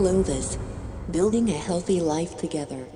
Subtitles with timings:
[0.00, 0.56] Clovis,
[1.10, 2.86] building a healthy life together.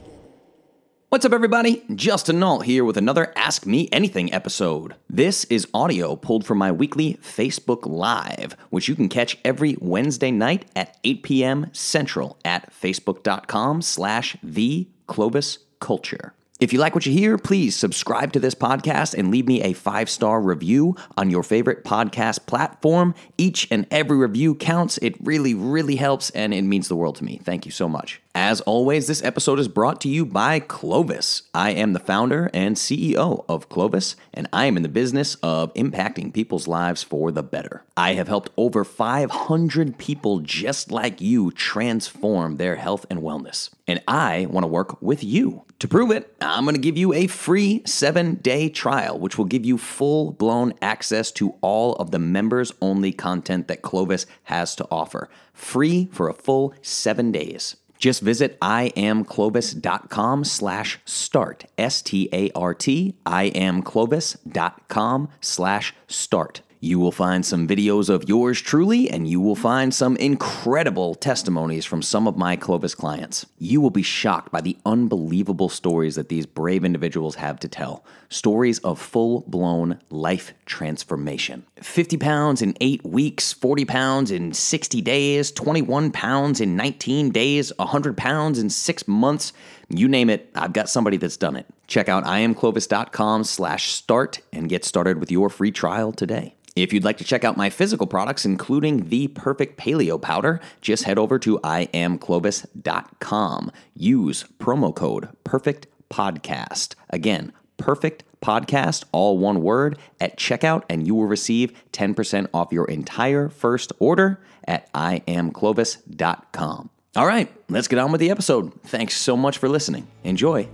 [1.11, 1.84] What's up, everybody?
[1.95, 4.95] Justin Nault here with another Ask Me Anything episode.
[5.11, 10.30] This is audio pulled from my weekly Facebook Live, which you can catch every Wednesday
[10.30, 11.66] night at 8 p.m.
[11.75, 16.34] Central at facebook.com slash the Clovis Culture.
[16.61, 19.73] If you like what you hear, please subscribe to this podcast and leave me a
[19.73, 23.16] five star review on your favorite podcast platform.
[23.37, 24.97] Each and every review counts.
[24.98, 27.41] It really, really helps and it means the world to me.
[27.42, 28.23] Thank you so much.
[28.37, 31.42] As always, this episode is brought to you by Clovis.
[31.55, 35.73] I am the founder and CEO of Clovis, and I am in the business of
[35.75, 37.84] impacting people's lives for the better.
[37.97, 44.02] I have helped over 500 people just like you transform their health and wellness, and
[44.09, 45.64] I want to work with you.
[45.84, 49.45] To prove it, I'm going to give you a free seven day trial, which will
[49.45, 54.75] give you full blown access to all of the members only content that Clovis has
[54.77, 55.28] to offer.
[55.53, 57.77] Free for a full seven days.
[57.98, 66.62] Just visit iamclovis.com slash start, S-T-A-R-T, iamclovis.com slash start.
[66.84, 71.86] You will find some videos of yours truly, and you will find some incredible testimonies
[71.86, 73.46] from some of my Clovis clients.
[73.56, 78.05] You will be shocked by the unbelievable stories that these brave individuals have to tell.
[78.28, 81.64] Stories of full blown life transformation.
[81.80, 87.72] 50 pounds in eight weeks, 40 pounds in 60 days, 21 pounds in 19 days,
[87.78, 89.55] 100 pounds in six months.
[89.88, 91.64] You name it, I've got somebody that's done it.
[91.86, 96.55] Check out iamclovis.com slash start and get started with your free trial today.
[96.77, 101.05] If you'd like to check out my physical products, including the perfect paleo powder, just
[101.05, 103.70] head over to iamclovis.com.
[103.94, 106.97] Use promo code perfect podcast.
[107.11, 112.86] Again, perfect podcast, all one word, at checkout, and you will receive 10% off your
[112.86, 116.91] entire first order at iamclovis.com.
[117.17, 118.73] All right, let's get on with the episode.
[118.83, 120.08] Thanks so much for listening.
[120.24, 120.68] Enjoy.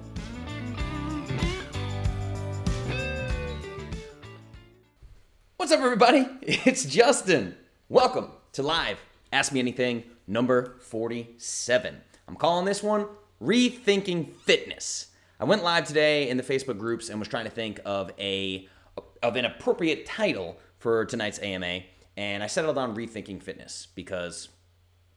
[5.60, 6.26] What's up, everybody?
[6.42, 7.54] It's Justin.
[7.90, 8.98] Welcome to Live
[9.30, 12.00] Ask Me Anything number 47.
[12.26, 13.06] I'm calling this one
[13.42, 15.08] Rethinking Fitness.
[15.38, 18.66] I went live today in the Facebook groups and was trying to think of a
[19.22, 21.80] of an appropriate title for tonight's AMA,
[22.16, 24.48] and I settled on Rethinking Fitness because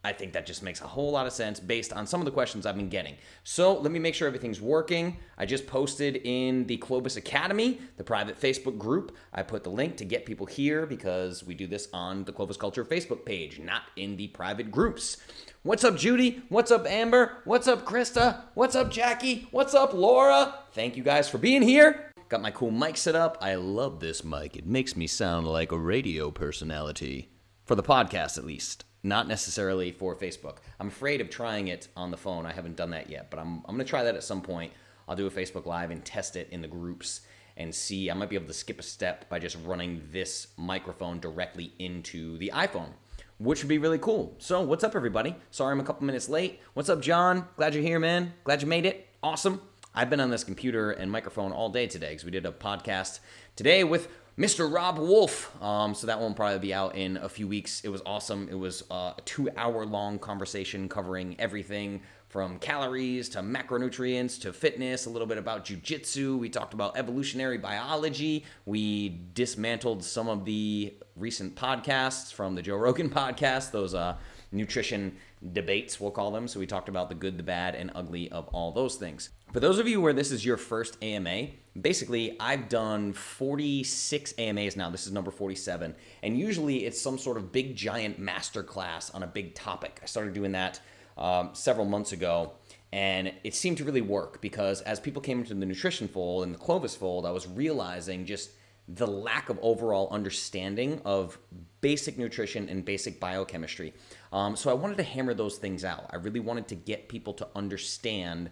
[0.06, 2.32] I think that just makes a whole lot of sense based on some of the
[2.32, 3.16] questions I've been getting.
[3.44, 5.18] So let me make sure everything's working.
[5.38, 9.16] I just posted in the Clovis Academy, the private Facebook group.
[9.34, 12.58] I put the link to get people here because we do this on the Clovis
[12.58, 15.18] Culture Facebook page, not in the private groups.
[15.64, 16.44] What's up, Judy?
[16.50, 17.38] What's up, Amber?
[17.46, 18.42] What's up, Krista?
[18.56, 19.48] What's up, Jackie?
[19.52, 20.56] What's up, Laura?
[20.74, 22.12] Thank you guys for being here.
[22.28, 23.38] Got my cool mic set up.
[23.40, 24.58] I love this mic.
[24.58, 27.30] It makes me sound like a radio personality.
[27.64, 30.58] For the podcast, at least not necessarily for Facebook.
[30.80, 32.46] I'm afraid of trying it on the phone.
[32.46, 34.72] I haven't done that yet, but I'm, I'm going to try that at some point.
[35.08, 37.22] I'll do a Facebook Live and test it in the groups
[37.58, 38.10] and see.
[38.10, 42.38] I might be able to skip a step by just running this microphone directly into
[42.38, 42.90] the iPhone,
[43.38, 44.36] which would be really cool.
[44.40, 45.36] So, what's up, everybody?
[45.52, 46.62] Sorry I'm a couple minutes late.
[46.74, 47.48] What's up, John?
[47.58, 48.34] Glad you're here, man.
[48.46, 49.10] Glad you made it.
[49.22, 49.62] Awesome.
[49.94, 53.20] I've been on this computer and microphone all day today because we did a podcast
[53.56, 54.08] today with
[54.38, 54.72] Mr.
[54.72, 55.56] Robb Wolf.
[55.62, 57.82] Um, so that one won't probably be out in a few weeks.
[57.82, 58.48] It was awesome.
[58.50, 64.52] It was uh, a two hour long conversation covering everything from calories to macronutrients to
[64.52, 66.40] fitness, a little bit about jujitsu.
[66.40, 68.44] We talked about evolutionary biology.
[68.66, 74.18] We dismantled some of the recent podcasts from the Joe Rogan podcast, those uh,
[74.52, 75.16] nutrition
[75.52, 76.48] debates, we'll call them.
[76.48, 79.30] So we talked about the good, the bad, and ugly of all those things.
[79.52, 81.50] For those of you where this is your first AMA,
[81.82, 84.90] basically I've done 46 AMAs now.
[84.90, 85.96] This is number 47.
[86.22, 90.00] And usually it's some sort of big giant masterclass on a big topic.
[90.04, 90.80] I started doing that
[91.18, 92.54] um, several months ago.
[92.92, 96.54] And it seemed to really work because as people came into the nutrition fold and
[96.54, 98.52] the Clovis fold, I was realizing just
[98.88, 101.40] the lack of overall understanding of
[101.82, 103.94] basic nutrition and basic biochemistry.
[104.32, 106.06] Um, so I wanted to hammer those things out.
[106.12, 108.52] I really wanted to get people to understand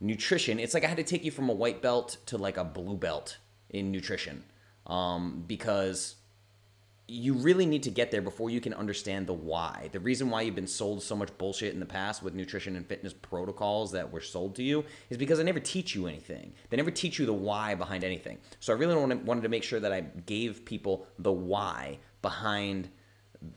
[0.00, 2.64] nutrition, it's like I had to take you from a white belt to like a
[2.64, 3.38] blue belt
[3.68, 4.44] in nutrition
[4.86, 6.16] um, because
[7.06, 9.88] you really need to get there before you can understand the why.
[9.90, 12.86] The reason why you've been sold so much bullshit in the past with nutrition and
[12.86, 16.52] fitness protocols that were sold to you is because they never teach you anything.
[16.68, 18.38] They never teach you the why behind anything.
[18.60, 22.90] So I really wanted to make sure that I gave people the why behind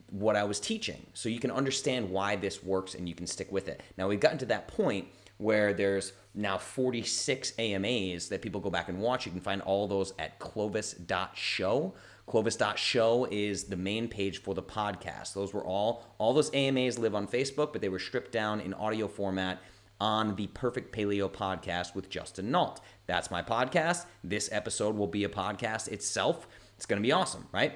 [0.10, 3.52] what I was teaching so you can understand why this works and you can stick
[3.52, 3.84] with it.
[3.98, 5.08] Now we've gotten to that point
[5.38, 9.26] where there's now 46 AMAs that people go back and watch.
[9.26, 11.94] You can find all those at clovis.show.
[12.26, 15.34] Clovis.show is the main page for the podcast.
[15.34, 18.74] Those were all, all those AMAs live on Facebook, but they were stripped down in
[18.74, 19.62] audio format
[20.00, 22.82] on the Perfect Paleo podcast with Justin Nault.
[23.06, 24.06] That's my podcast.
[24.24, 26.48] This episode will be a podcast itself.
[26.76, 27.74] It's going to be awesome, right?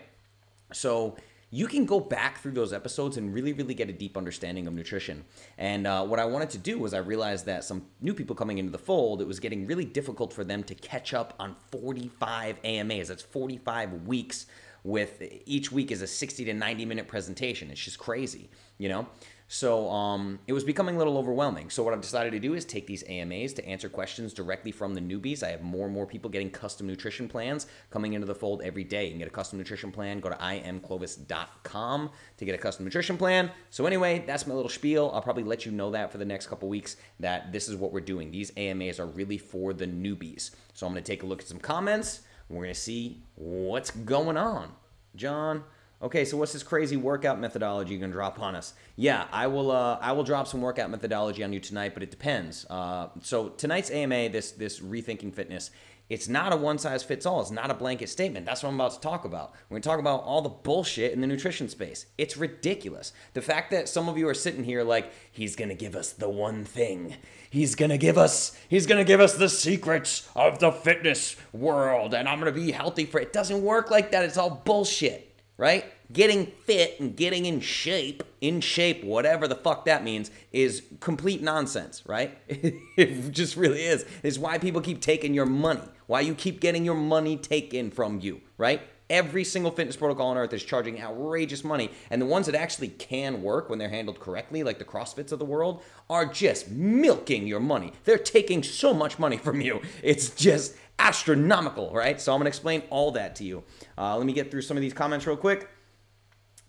[0.73, 1.15] So,
[1.49, 4.73] you can go back through those episodes and really, really get a deep understanding of
[4.73, 5.23] nutrition.
[5.57, 8.57] And uh, what I wanted to do was I realized that some new people coming
[8.57, 12.57] into the fold, it was getting really difficult for them to catch up on 45
[12.63, 13.07] AMAs.
[13.07, 14.47] That's 45 weeks
[14.83, 17.69] with each week is a 60 to 90 minute presentation.
[17.71, 19.07] It's just crazy, you know?
[19.49, 21.69] So um, it was becoming a little overwhelming.
[21.69, 24.93] So what I've decided to do is take these AMAs to answer questions directly from
[24.93, 25.41] the newbies.
[25.41, 28.83] I have more and more people getting custom nutrition plans coming into the fold every
[28.83, 29.05] day.
[29.05, 30.19] You can get a custom nutrition plan.
[30.19, 33.49] Go to iamclovis.com to get a custom nutrition plan.
[33.69, 35.11] So anyway, that's my little spiel.
[35.13, 37.93] I'll probably let you know that for the next couple weeks that this is what
[37.93, 38.31] we're doing.
[38.31, 40.51] These AMAs are really for the newbies.
[40.73, 42.21] So I'm going to take a look at some comments.
[42.49, 44.73] We're going to see what's going on.
[45.15, 45.63] John,
[45.99, 48.73] Okay, so what's this crazy workout methodology you're gonna drop on us?
[48.95, 49.71] Yeah, I will.
[49.71, 52.67] Uh, I will drop some workout methodology on you tonight, but it depends.
[52.69, 55.71] Uh, so tonight's AMA, this this rethinking fitness,
[56.07, 57.41] it's not a one size fits all.
[57.41, 58.45] It's not a blanket statement.
[58.45, 59.53] That's what I'm about to talk about.
[59.69, 62.05] We're gonna talk about all the bullshit in the nutrition space.
[62.19, 63.11] It's ridiculous.
[63.33, 66.29] The fact that some of you are sitting here like he's gonna give us the
[66.29, 67.15] one thing.
[67.49, 68.55] He's gonna give us.
[68.69, 73.05] He's gonna give us the secrets of the fitness world, and I'm gonna be healthy
[73.05, 73.33] for it.
[73.33, 74.23] Doesn't work like that.
[74.25, 75.26] It's all bullshit
[75.57, 75.85] right?
[76.13, 81.41] Getting fit and getting in shape, in shape, whatever the fuck that means, is complete
[81.41, 82.37] nonsense, right?
[82.47, 84.05] it just really is.
[84.23, 88.19] It's why people keep taking your money, why you keep getting your money taken from
[88.21, 88.81] you, right?
[89.09, 91.91] Every single fitness protocol on earth is charging outrageous money.
[92.09, 95.39] And the ones that actually can work when they're handled correctly, like the CrossFits of
[95.39, 97.93] the world, are just milking your money.
[98.03, 99.81] They're taking so much money from you.
[100.03, 102.19] It's just astronomical, right?
[102.19, 103.63] So I'm gonna explain all that to you.
[103.97, 105.69] Uh, let me get through some of these comments real quick.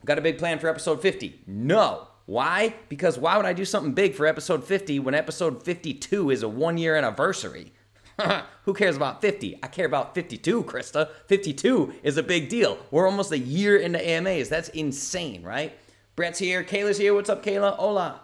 [0.05, 1.43] Got a big plan for episode 50?
[1.47, 2.09] No.
[2.27, 2.75] Why?
[2.89, 6.49] Because why would I do something big for episode 50 when episode 52 is a
[6.49, 7.73] one year anniversary?
[8.65, 9.59] Who cares about 50?
[9.63, 11.09] I care about 52, Krista.
[11.27, 12.79] 52 is a big deal.
[12.91, 14.49] We're almost a year into AMAs.
[14.49, 15.73] That's insane, right?
[16.17, 16.65] Brett's here.
[16.65, 17.15] Kayla's here.
[17.15, 17.77] What's up, Kayla?
[17.77, 18.21] Hola.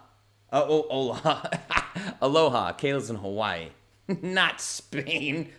[0.51, 1.49] Uh, oh, hola.
[2.21, 2.73] Aloha.
[2.73, 3.69] Kayla's in Hawaii,
[4.21, 5.49] not Spain.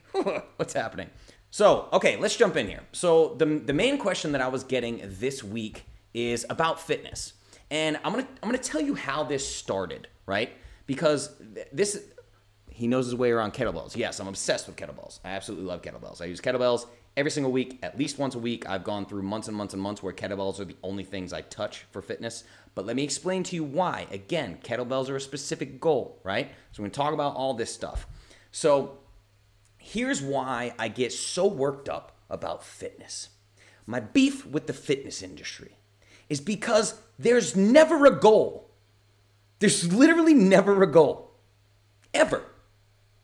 [0.57, 1.11] What's happening?
[1.51, 2.83] So, okay, let's jump in here.
[2.93, 7.35] So, the, the main question that I was getting this week is about fitness.
[7.71, 10.51] And I'm gonna I'm gonna tell you how this started, right?
[10.87, 11.31] Because
[11.73, 12.05] this
[12.71, 13.97] he knows his way around kettlebells.
[13.97, 15.21] Yes, I'm obsessed with kettlebells.
[15.25, 16.21] I absolutely love kettlebells.
[16.21, 18.69] I use kettlebells every single week, at least once a week.
[18.69, 21.41] I've gone through months and months and months where kettlebells are the only things I
[21.41, 22.45] touch for fitness.
[22.75, 24.07] But let me explain to you why.
[24.11, 26.51] Again, kettlebells are a specific goal, right?
[26.73, 28.07] So we're gonna talk about all this stuff.
[28.53, 28.99] So
[29.87, 33.29] here's why I get so worked up about fitness.
[33.87, 35.77] My beef with the fitness industry
[36.29, 38.69] is because there's never a goal.
[39.61, 41.31] There's literally never a goal.
[42.13, 42.43] Ever.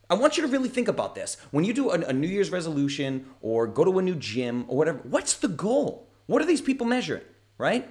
[0.08, 1.36] I want you to really think about this.
[1.50, 5.00] When you do a, New Year's resolution or go to a new gym or whatever,
[5.02, 6.08] what's the goal?
[6.26, 7.24] What are these people measuring,
[7.58, 7.88] right?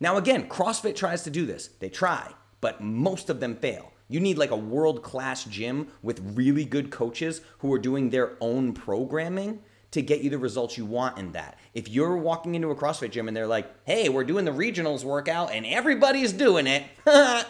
[0.00, 1.68] Now, again, CrossFit tries to do this.
[1.80, 2.32] They try,
[2.62, 3.92] but most of them fail.
[4.08, 8.36] You need like a world class gym with really good coaches who are doing their
[8.40, 9.60] own programming
[9.90, 11.58] to get you the results you want in that.
[11.74, 15.04] If you're walking into a CrossFit gym and they're like, hey, we're doing the regionals
[15.04, 16.84] workout and everybody's doing it,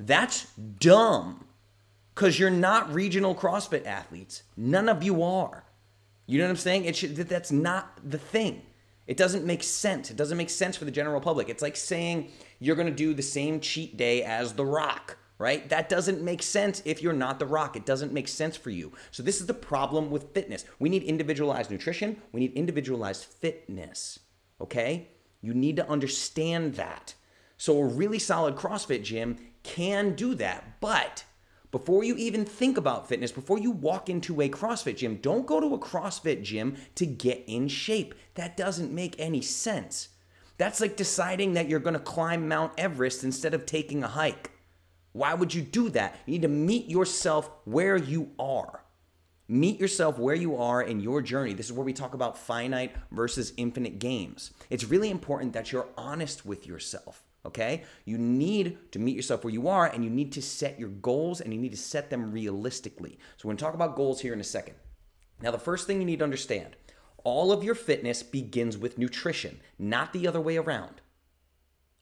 [0.00, 1.44] that's dumb.
[2.14, 4.42] Because you're not regional CrossFit athletes.
[4.56, 5.64] None of you are.
[6.26, 6.86] You know what I'm saying?
[6.86, 8.62] It should, that's not the thing.
[9.06, 10.10] It doesn't make sense.
[10.10, 11.48] It doesn't make sense for the general public.
[11.48, 15.68] It's like saying you're going to do the same cheat day as The Rock right?
[15.68, 17.76] That doesn't make sense if you're not The Rock.
[17.76, 18.92] It doesn't make sense for you.
[19.10, 20.64] So, this is the problem with fitness.
[20.78, 24.18] We need individualized nutrition, we need individualized fitness,
[24.60, 25.08] okay?
[25.40, 27.14] You need to understand that.
[27.56, 31.24] So, a really solid CrossFit gym can do that, but
[31.72, 35.60] before you even think about fitness, before you walk into a CrossFit gym, don't go
[35.60, 38.14] to a CrossFit gym to get in shape.
[38.34, 40.08] That doesn't make any sense.
[40.58, 44.52] That's like deciding that you're gonna climb Mount Everest instead of taking a hike.
[45.16, 46.16] Why would you do that?
[46.26, 48.84] You need to meet yourself where you are.
[49.48, 51.54] Meet yourself where you are in your journey.
[51.54, 54.50] This is where we talk about finite versus infinite games.
[54.68, 57.84] It's really important that you're honest with yourself, okay?
[58.04, 61.40] You need to meet yourself where you are and you need to set your goals
[61.40, 63.18] and you need to set them realistically.
[63.38, 64.74] So, we're gonna talk about goals here in a second.
[65.40, 66.76] Now, the first thing you need to understand
[67.24, 71.00] all of your fitness begins with nutrition, not the other way around.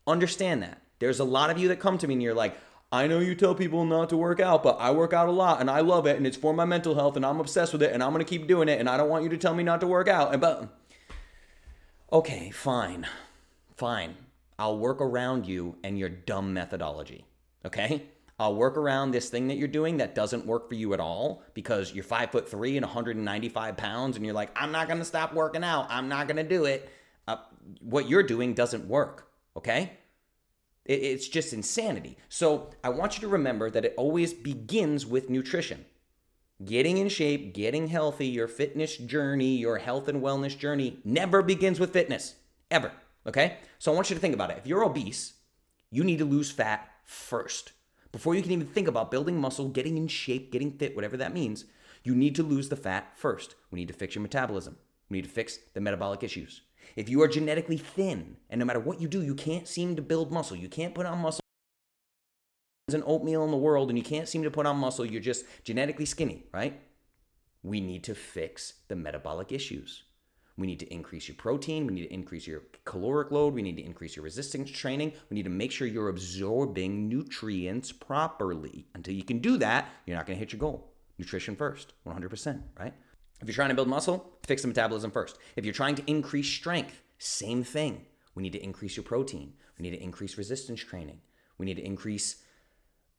[0.05, 0.83] Understand that.
[0.99, 2.57] There's a lot of you that come to me and you're like,
[2.95, 5.61] I know you tell people not to work out, but I work out a lot
[5.61, 7.93] and I love it and it's for my mental health and I'm obsessed with it
[7.93, 9.65] and I'm going to keep doing it and I don't want you to tell me
[9.65, 10.31] not to work out.
[10.31, 10.69] And but
[12.13, 13.05] okay, fine.
[13.77, 14.15] Fine.
[14.61, 17.27] I'll work around you and your dumb methodology.
[17.65, 18.05] Okay?
[18.39, 21.43] I'll work around this thing that you're doing that doesn't work for you at all
[21.53, 25.35] because you're five foot three and 195 pounds and you're like, I'm not gonna stop
[25.35, 25.89] working out.
[25.91, 26.89] I'm not gonna do it.
[27.27, 27.39] Uh,
[27.81, 29.29] what you're doing doesn't work.
[29.57, 29.91] Okay?
[30.85, 32.17] It, it's just insanity.
[32.29, 35.85] So I want you to remember that it always begins with nutrition.
[36.65, 41.81] Getting in shape, getting healthy, your fitness journey, your health and wellness journey never begins
[41.81, 42.37] with fitness,
[42.71, 42.93] ever.
[43.27, 43.59] Okay?
[43.79, 44.59] So I want you to think about it.
[44.59, 45.35] If you're obese,
[45.91, 47.73] you need to lose fat first.
[48.13, 51.35] Before you can even think about building muscle, getting in shape, getting fit, whatever that
[51.35, 51.65] means,
[52.05, 53.57] you need to lose the fat first.
[53.71, 54.77] We need to fix your metabolism.
[55.09, 56.63] We need to fix the metabolic issues.
[56.97, 60.03] If you are genetically thin, and no matter what you do, you can't seem to
[60.03, 61.41] build muscle, you can't put on muscle
[62.87, 65.21] there's an oatmeal in the world and you can't seem to put on muscle, you're
[65.21, 66.81] just genetically skinny, right?
[67.63, 70.03] We need to fix the metabolic issues.
[70.57, 71.87] We need to increase your protein.
[71.87, 73.55] We need to increase your caloric load.
[73.55, 75.15] We need to increase your resistance training.
[75.31, 78.87] We need to make sure you're absorbing nutrients properly.
[78.95, 80.93] Until you can do that, you're not going to hit your goal.
[81.19, 82.93] Nutrition first, 100%, right?
[83.45, 85.37] If you're trying to build muscle, fix the metabolism first.
[85.55, 88.07] If you're trying to increase strength, same thing.
[88.35, 89.53] We need to increase your protein.
[89.79, 91.21] We need to increase resistance training.
[91.59, 92.37] We need to increase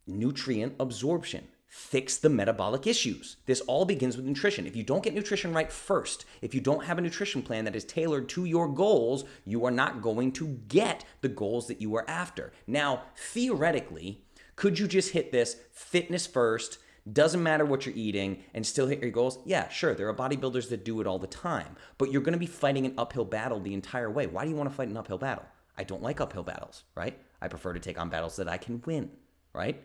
[0.08, 3.38] nutrient absorption fix the metabolic issues.
[3.46, 4.66] This all begins with nutrition.
[4.66, 7.76] If you don't get nutrition right first, if you don't have a nutrition plan that
[7.76, 11.94] is tailored to your goals, you are not going to get the goals that you
[11.96, 12.54] are after.
[12.66, 14.24] Now, theoretically,
[14.56, 16.80] could you just hit this fitness first?
[17.12, 19.40] Doesn't matter what you're eating and still hit your goals?
[19.46, 19.94] Yeah, sure.
[19.94, 22.86] There are bodybuilders that do it all the time, but you're going to be fighting
[22.86, 24.26] an uphill battle the entire way.
[24.26, 25.46] Why do you want to fight an uphill battle?
[25.78, 27.20] I don't like uphill battles, right?
[27.42, 29.12] I prefer to take on battles that I can win,
[29.54, 29.84] right?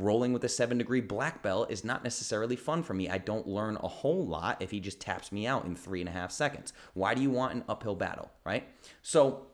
[0.00, 3.08] rolling with a seven degree black belt is not necessarily fun for me.
[3.08, 6.08] I don't learn a whole lot if he just taps me out in three and
[6.08, 6.72] a half seconds.
[6.94, 8.66] Why do you want an uphill battle, right?
[9.02, 9.46] So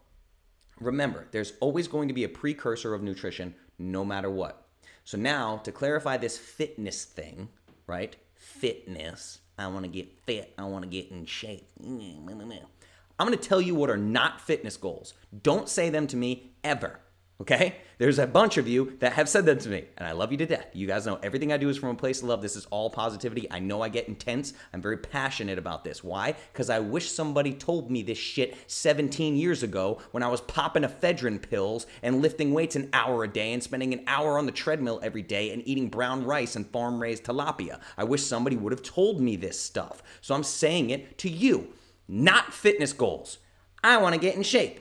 [0.80, 4.65] remember, there's always going to be a precursor of nutrition no matter what.
[5.06, 7.48] So now to clarify this fitness thing,
[7.86, 8.16] right?
[8.34, 9.38] Fitness.
[9.56, 10.52] I want to get fit.
[10.58, 11.64] I want to get in shape.
[11.80, 15.14] I'm going to tell you what are not fitness goals.
[15.44, 16.98] Don't say them to me ever.
[17.38, 17.76] Okay?
[17.98, 20.38] There's a bunch of you that have said that to me, and I love you
[20.38, 20.68] to death.
[20.72, 22.40] You guys know everything I do is from a place of love.
[22.40, 23.46] This is all positivity.
[23.50, 24.54] I know I get intense.
[24.72, 26.02] I'm very passionate about this.
[26.02, 26.34] Why?
[26.52, 30.82] Because I wish somebody told me this shit 17 years ago when I was popping
[30.82, 34.52] ephedrine pills and lifting weights an hour a day and spending an hour on the
[34.52, 37.80] treadmill every day and eating brown rice and farm raised tilapia.
[37.98, 40.02] I wish somebody would have told me this stuff.
[40.22, 41.68] So I'm saying it to you,
[42.08, 43.38] not fitness goals.
[43.84, 44.80] I want to get in shape.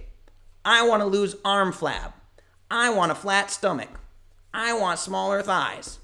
[0.63, 2.13] I want to lose arm flab.
[2.69, 3.99] I want a flat stomach.
[4.53, 5.99] I want smaller thighs.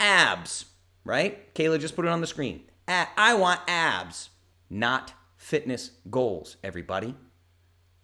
[0.00, 0.66] Abs,
[1.04, 1.54] right?
[1.54, 2.62] Kayla just put it on the screen.
[2.88, 4.30] I want abs,
[4.70, 7.14] not fitness goals, everybody.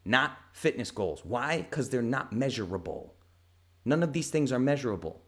[0.04, 1.24] Not fitness goals.
[1.24, 1.58] Why?
[1.58, 3.14] Because they're not measurable.
[3.84, 5.22] None of these things are measurable,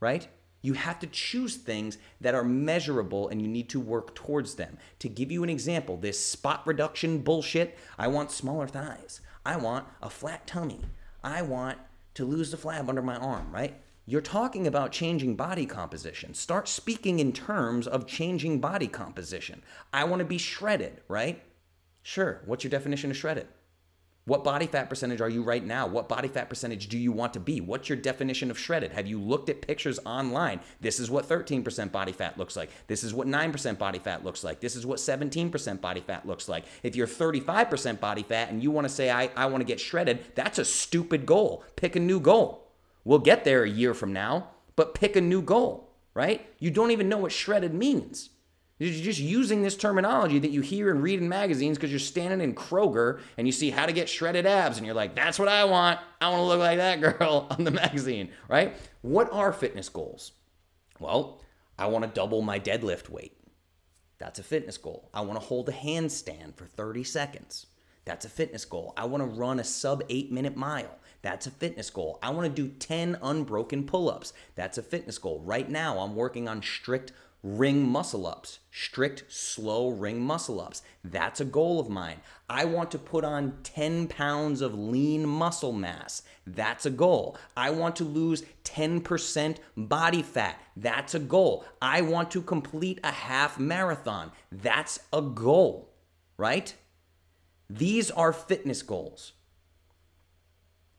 [0.00, 0.28] right?
[0.62, 4.78] You have to choose things that are measurable and you need to work towards them.
[4.98, 9.20] To give you an example, this spot reduction bullshit, I want smaller thighs.
[9.44, 10.80] I want a flat tummy.
[11.26, 11.78] I want
[12.14, 13.74] to lose the flab under my arm, right?
[14.06, 16.34] You're talking about changing body composition.
[16.34, 19.64] Start speaking in terms of changing body composition.
[19.92, 21.42] I want to be shredded, right?
[22.02, 22.42] Sure.
[22.46, 23.48] What's your definition of shredded?
[24.26, 25.86] What body fat percentage are you right now?
[25.86, 27.60] What body fat percentage do you want to be?
[27.60, 28.90] What's your definition of shredded?
[28.90, 30.58] Have you looked at pictures online?
[30.80, 32.70] This is what 13% body fat looks like.
[32.88, 34.58] This is what 9% body fat looks like.
[34.58, 36.64] This is what 17% body fat looks like.
[36.82, 39.78] If you're 35% body fat and you want to say, I, I want to get
[39.78, 41.62] shredded, that's a stupid goal.
[41.76, 42.72] Pick a new goal.
[43.04, 46.44] We'll get there a year from now, but pick a new goal, right?
[46.58, 48.30] You don't even know what shredded means.
[48.78, 52.42] You're just using this terminology that you hear and read in magazines because you're standing
[52.42, 55.48] in Kroger and you see how to get shredded abs and you're like, that's what
[55.48, 55.98] I want.
[56.20, 58.76] I want to look like that girl on the magazine, right?
[59.00, 60.32] What are fitness goals?
[61.00, 61.40] Well,
[61.78, 63.32] I want to double my deadlift weight.
[64.18, 65.08] That's a fitness goal.
[65.14, 67.66] I want to hold a handstand for 30 seconds.
[68.04, 68.92] That's a fitness goal.
[68.96, 70.98] I want to run a sub eight minute mile.
[71.22, 72.18] That's a fitness goal.
[72.22, 74.32] I want to do 10 unbroken pull ups.
[74.54, 75.40] That's a fitness goal.
[75.44, 77.12] Right now, I'm working on strict
[77.46, 80.82] ring muscle ups, strict, slow ring muscle ups.
[81.04, 82.20] That's a goal of mine.
[82.50, 86.22] I want to put on 10 pounds of lean muscle mass.
[86.44, 87.38] That's a goal.
[87.56, 90.60] I want to lose 10% body fat.
[90.76, 91.64] That's a goal.
[91.80, 94.32] I want to complete a half marathon.
[94.50, 95.94] That's a goal,
[96.36, 96.74] right?
[97.70, 99.34] These are fitness goals.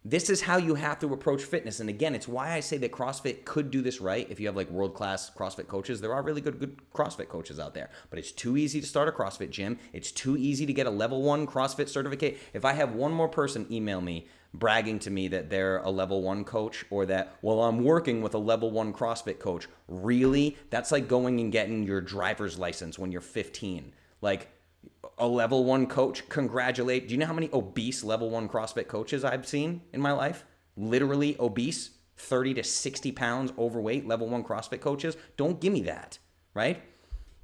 [0.09, 1.81] This is how you have to approach fitness.
[1.81, 4.55] And again, it's why I say that CrossFit could do this right if you have
[4.55, 5.99] like world class CrossFit coaches.
[5.99, 9.09] There are really good, good CrossFit coaches out there, but it's too easy to start
[9.09, 9.77] a CrossFit gym.
[9.91, 12.37] It's too easy to get a level one CrossFit certificate.
[12.53, 16.21] If I have one more person email me bragging to me that they're a level
[16.21, 20.55] one coach or that, well, I'm working with a level one CrossFit coach, really?
[20.69, 23.91] That's like going and getting your driver's license when you're 15.
[24.21, 24.47] Like,
[25.17, 27.07] a level one coach congratulate.
[27.07, 30.45] Do you know how many obese level one CrossFit coaches I've seen in my life?
[30.75, 35.17] Literally obese, 30 to 60 pounds overweight level one CrossFit coaches.
[35.37, 36.19] Don't give me that,
[36.53, 36.81] right?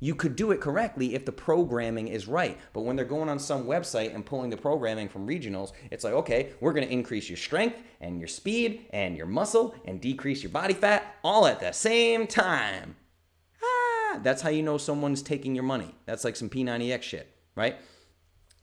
[0.04, 2.60] You could do it correctly if the programming is right.
[2.74, 6.14] But when they're going on some website and pulling the programming from regionals, it's like,
[6.14, 10.44] okay, we're going to increase your strength and your speed and your muscle and decrease
[10.44, 12.98] your body fat all at the same time.
[13.64, 15.96] Ah, that's how you know someone's taking your money.
[16.06, 17.78] That's like some P90X shit, right?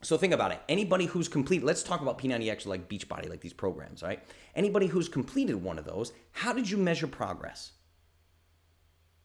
[0.02, 0.60] So think about it.
[0.68, 4.22] Anybody who's complete, let's talk about P90X like Beachbody, like these programs, right?
[4.54, 7.72] Anybody who's completed one of those, how did you measure progress?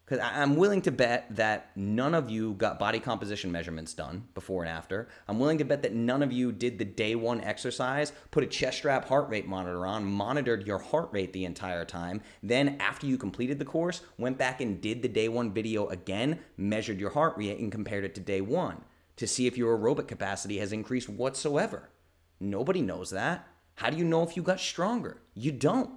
[0.04, 4.62] Because I'm willing to bet that none of you got body composition measurements done before
[4.62, 5.08] and after.
[5.26, 8.46] I'm willing to bet that none of you did the day one exercise, put a
[8.46, 12.20] chest strap heart rate monitor on, monitored your heart rate the entire time.
[12.40, 16.38] Then, after you completed the course, went back and did the day one video again,
[16.56, 18.84] measured your heart rate, and compared it to day one
[19.16, 21.90] to see if your aerobic capacity has increased whatsoever.
[22.38, 23.46] Nobody knows that.
[23.76, 25.22] How do you know if you got stronger?
[25.34, 25.90] You don't.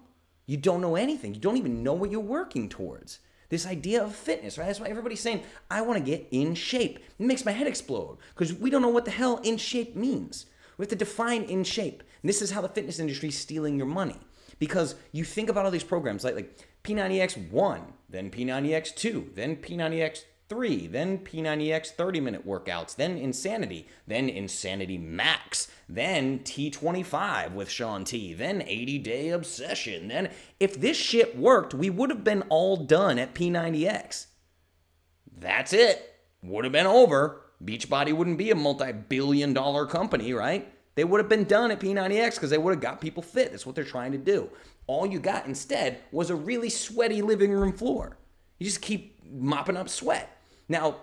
[0.46, 1.34] You don't know anything.
[1.34, 3.20] You don't even know what you're working towards.
[3.50, 4.68] This idea of fitness, right?
[4.68, 7.00] That's why everybody's saying, I want to get in shape.
[7.00, 10.46] It makes my head explode because we don't know what the hell in shape means.
[10.78, 12.04] We have to define in shape.
[12.22, 14.18] And this is how the fitness industry is stealing your money.
[14.60, 20.88] Because you think about all these programs like, like P90X1, then P90X2, then P90X 3,
[20.88, 28.34] then P90X 30 minute workouts, then Insanity, then Insanity Max, then T25 with Shaun T,
[28.34, 30.08] then 80 Day Obsession.
[30.08, 34.26] Then, if this shit worked, we would have been all done at P90X.
[35.38, 36.16] That's it.
[36.42, 37.42] Would have been over.
[37.64, 40.74] Beachbody wouldn't be a multi billion dollar company, right?
[40.96, 43.52] They would have been done at P90X because they would have got people fit.
[43.52, 44.50] That's what they're trying to do.
[44.88, 48.18] All you got instead was a really sweaty living room floor.
[48.58, 50.39] You just keep mopping up sweat.
[50.70, 50.96] Now,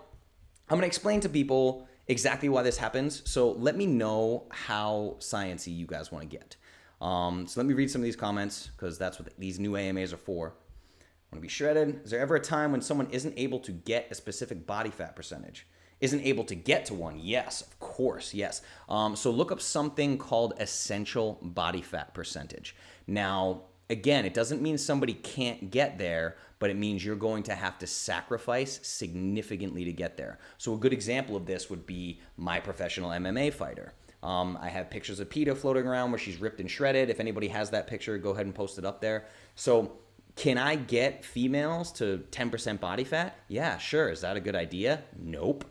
[0.69, 3.23] I'm going to explain to people exactly why this happens.
[3.29, 6.57] So let me know how sciencey you guys want to get.
[7.01, 10.13] Um, so let me read some of these comments because that's what these new AMAs
[10.13, 10.55] are for.
[11.33, 12.01] Want to be shredded?
[12.05, 15.17] Is there ever a time when someone isn't able to get a specific body fat
[15.17, 15.67] percentage?
[16.01, 17.19] Isn't able to get to one?
[17.19, 18.63] Yes, of course, yes.
[18.89, 22.77] Um, so look up something called essential body fat percentage.
[23.07, 27.55] Now, again, it doesn't mean somebody can't get there, but it means you're going to
[27.55, 30.39] have to sacrifice significantly to get there.
[30.59, 33.93] So, a good example of this would be my professional MMA fighter.
[34.23, 37.11] Um, I have pictures of PETA floating around where she's ripped and shredded.
[37.11, 39.27] If anybody has that picture, go ahead and post it up there.
[39.55, 39.99] So,
[40.35, 43.39] can I get females to 10% body fat?
[43.49, 44.11] Yeah, sure.
[44.11, 45.03] Is that a good idea?
[45.19, 45.65] Nope.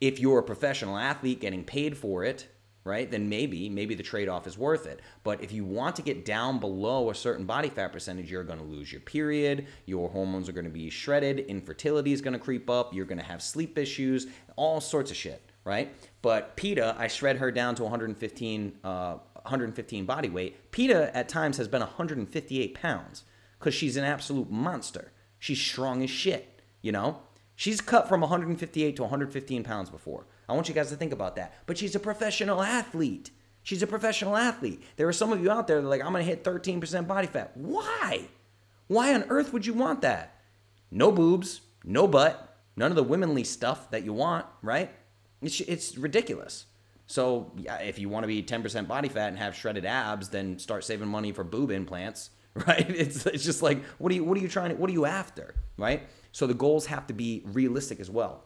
[0.00, 2.48] If you're a professional athlete getting paid for it,
[2.86, 5.00] right, then maybe, maybe the trade off is worth it.
[5.24, 8.58] But if you want to get down below a certain body fat percentage, you're going
[8.58, 12.38] to lose your period, your hormones are going to be shredded, infertility is going to
[12.38, 15.92] creep up, you're going to have sleep issues, all sorts of shit, right?
[16.22, 20.70] But PETA, I shred her down to 115, uh, 115 body weight.
[20.70, 23.24] PETA at times has been 158 pounds
[23.58, 25.12] because she's an absolute monster.
[25.38, 27.20] She's strong as shit, you know?
[27.56, 30.26] She's cut from 158 to 115 pounds before.
[30.48, 31.54] I want you guys to think about that.
[31.66, 33.30] But she's a professional athlete.
[33.62, 34.82] She's a professional athlete.
[34.96, 37.06] There are some of you out there that are like, I'm going to hit 13%
[37.08, 37.50] body fat.
[37.56, 38.28] Why?
[38.86, 40.40] Why on earth would you want that?
[40.92, 44.90] No boobs, no butt, none of the womanly stuff that you want, right?
[45.42, 46.66] It's, it's ridiculous.
[47.08, 50.60] So, yeah, if you want to be 10% body fat and have shredded abs, then
[50.60, 52.88] start saving money for boob implants, right?
[52.88, 55.06] It's, it's just like, what are you, what are you trying to, what are you
[55.06, 56.02] after, right?
[56.30, 58.44] So the goals have to be realistic as well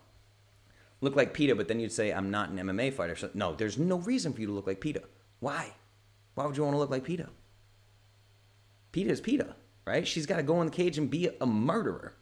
[1.00, 3.16] look like PETA, but then you'd say, I'm not an MMA fighter.
[3.16, 5.02] So, no, there's no reason for you to look like PETA.
[5.40, 5.72] Why?
[6.34, 7.28] Why would you want to look like PETA?
[8.92, 9.54] PETA is PETA,
[9.86, 10.06] right?
[10.06, 12.14] She's got to go in the cage and be a murderer,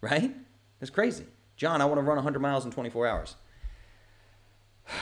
[0.00, 0.34] right?
[0.80, 1.24] That's crazy.
[1.56, 3.36] John, I want to run 100 miles in 24 hours.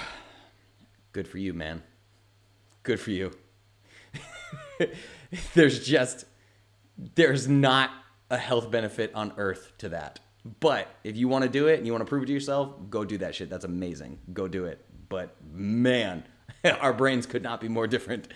[1.13, 1.83] Good for you, man.
[2.83, 3.33] Good for you.
[5.55, 6.27] there's just,
[7.15, 7.91] there's not
[8.31, 10.21] a health benefit on earth to that.
[10.61, 12.75] But if you want to do it and you want to prove it to yourself,
[12.91, 13.49] go do that shit.
[13.49, 14.19] That's amazing.
[14.33, 14.85] Go do it.
[15.09, 16.25] But man,
[16.81, 18.29] our brains could not be more different.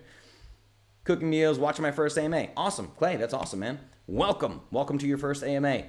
[1.04, 2.48] Cooking meals, watching my first AMA.
[2.56, 2.88] Awesome.
[2.96, 3.78] Clay, that's awesome, man.
[4.06, 4.62] Welcome.
[4.70, 5.84] Welcome to your first AMA.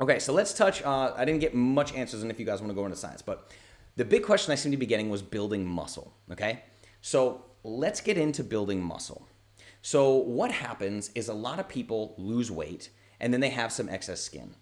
[0.00, 0.82] Okay, so let's touch.
[0.82, 3.20] Uh, I didn't get much answers on if you guys want to go into science,
[3.20, 3.52] but
[3.96, 6.14] the big question I seem to be getting was building muscle.
[6.32, 6.62] Okay,
[7.02, 9.28] so let's get into building muscle.
[9.82, 13.88] So, what happens is a lot of people lose weight and then they have some
[13.88, 14.54] excess skin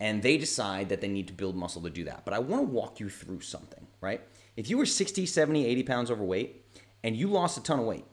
[0.00, 2.24] and they decide that they need to build muscle to do that.
[2.24, 4.20] But I want to walk you through something, right?
[4.56, 6.64] If you were 60, 70, 80 pounds overweight
[7.02, 8.04] and you lost a ton of weight,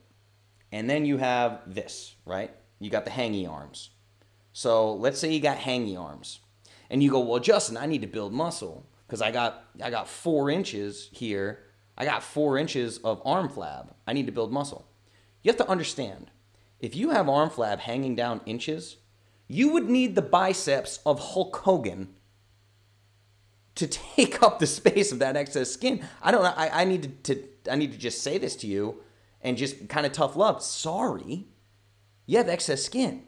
[0.70, 2.50] and then you have this, right?
[2.78, 3.90] You got the hangy arms.
[4.52, 6.40] So let's say you got hangy arms,
[6.90, 10.08] and you go, well, Justin, I need to build muscle because I got I got
[10.08, 11.60] four inches here.
[11.96, 13.92] I got four inches of arm flab.
[14.06, 14.86] I need to build muscle.
[15.42, 16.30] You have to understand,
[16.80, 18.96] if you have arm flab hanging down inches,
[19.52, 22.14] you would need the biceps of Hulk Hogan
[23.74, 26.04] to take up the space of that excess skin.
[26.22, 26.54] I don't know.
[26.56, 29.02] I, I need to, to I need to just say this to you
[29.40, 30.62] and just kind of tough love.
[30.62, 31.46] Sorry,
[32.26, 33.24] you have excess skin.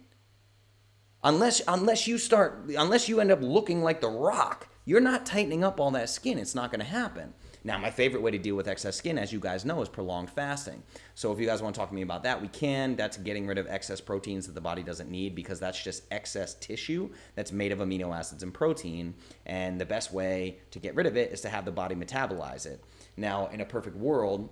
[1.23, 5.65] Unless unless you start unless you end up looking like the rock, you're not tightening
[5.65, 6.39] up all that skin.
[6.39, 7.35] It's not going to happen.
[7.67, 10.29] Now, my favorite way to deal with excess skin, as you guys know, is prolonged
[10.29, 10.83] fasting.
[11.15, 12.95] So, if you guys want to talk to me about that, we can.
[12.95, 16.55] That's getting rid of excess proteins that the body doesn't need because that's just excess
[16.55, 19.15] tissue that's made of amino acids and protein.
[19.47, 22.67] And the best way to get rid of it is to have the body metabolize
[22.67, 22.85] it.
[23.17, 24.51] Now, in a perfect world,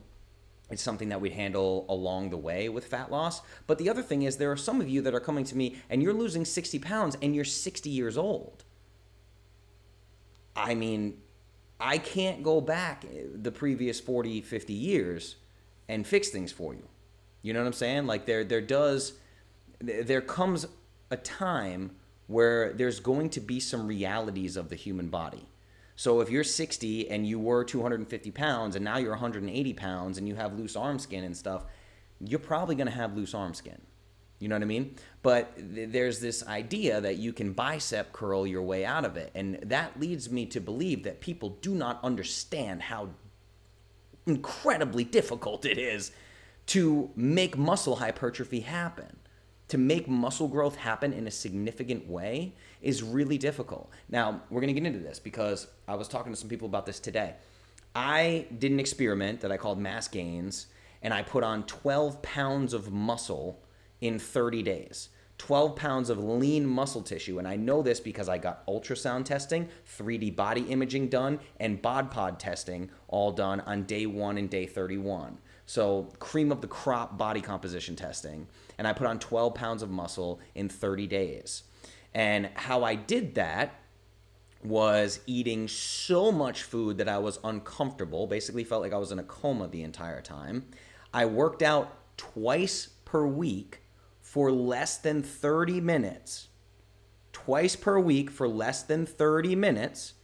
[0.71, 3.43] it's something that we'd handle along the way with fat loss.
[3.67, 5.77] But the other thing is, there are some of you that are coming to me
[5.91, 8.65] and you're losing 60 pounds and you're 60 years old.
[10.57, 11.19] I mean,
[11.83, 15.37] I can't go back eh, the previous 40, 50 years
[15.89, 16.87] and fix things for you.
[17.43, 18.07] You know what I'm saying?
[18.07, 19.15] Like there there does
[19.81, 20.65] there comes
[21.11, 21.91] a time
[22.29, 25.45] where there's going to be some realities of the human body.
[25.97, 30.29] So if you're 60 and you were 250 pounds and now you're 180 pounds and
[30.29, 31.65] you have loose arm skin and stuff,
[32.21, 33.81] you're probably going to have loose arm skin.
[34.43, 34.97] You know what I mean?
[35.23, 39.31] But th- there's this idea that you can bicep curl your way out of it.
[39.37, 43.11] And that leads me to believe that people do not understand how
[44.27, 46.11] incredibly difficult it is
[46.67, 49.17] to make muscle hypertrophy happen.
[49.69, 53.91] To make muscle growth happen in a significant way is really difficult.
[54.09, 56.99] Now, we're to get into this because I was talking to some people about this
[56.99, 57.37] today.
[57.95, 60.67] I did an experiment that I called mass gains,
[61.01, 63.62] and I put on 12 pounds of muscle
[64.03, 65.09] in 30 days.
[65.39, 67.39] 12 pounds of lean muscle tissue.
[67.39, 72.11] And I know this because I got ultrasound testing, 3D body imaging done, and bod
[72.11, 75.39] pod testing all done on day one and day 31.
[75.67, 78.47] So, cream of the crop body composition testing.
[78.79, 81.63] And I put on 12 pounds of muscle in 30 days.
[82.15, 83.75] And how I did that
[84.63, 89.19] was eating so much food that I was uncomfortable, basically felt like I was in
[89.19, 90.67] a coma the entire time.
[91.13, 93.82] I worked out twice per week
[94.33, 96.49] for less than 30 minutes,
[97.35, 100.15] twice per week for less than 30 minutes,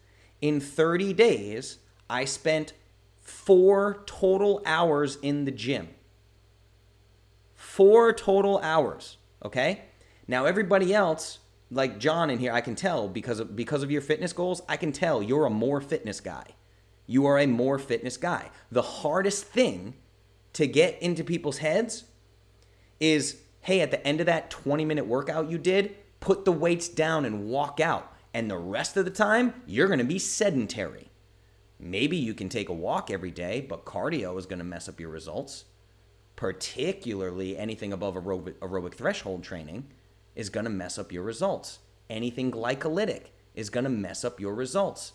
[0.40, 2.72] in 30 days, I spent
[3.20, 5.88] four total hours in the gym.
[7.54, 9.82] Four total hours, okay?
[10.26, 11.40] Now, everybody else,
[11.70, 14.78] like John in here, I can tell because of, because of your fitness goals, I
[14.78, 16.46] can tell you're a more fitness guy.
[17.06, 18.52] You are a more fitness guy.
[18.72, 19.96] The hardest thing
[20.54, 22.04] to get into people's heads
[23.00, 26.88] is hey, at the end of that 20 minute workout you did, put the weights
[26.88, 28.12] down and walk out.
[28.34, 31.08] And the rest of the time, you're going to be sedentary.
[31.80, 35.00] Maybe you can take a walk every day, but cardio is going to mess up
[35.00, 35.64] your results.
[36.36, 39.86] Particularly anything above aerobic, aerobic threshold training
[40.34, 41.80] is going to mess up your results.
[42.10, 45.12] Anything glycolytic is going to mess up your results.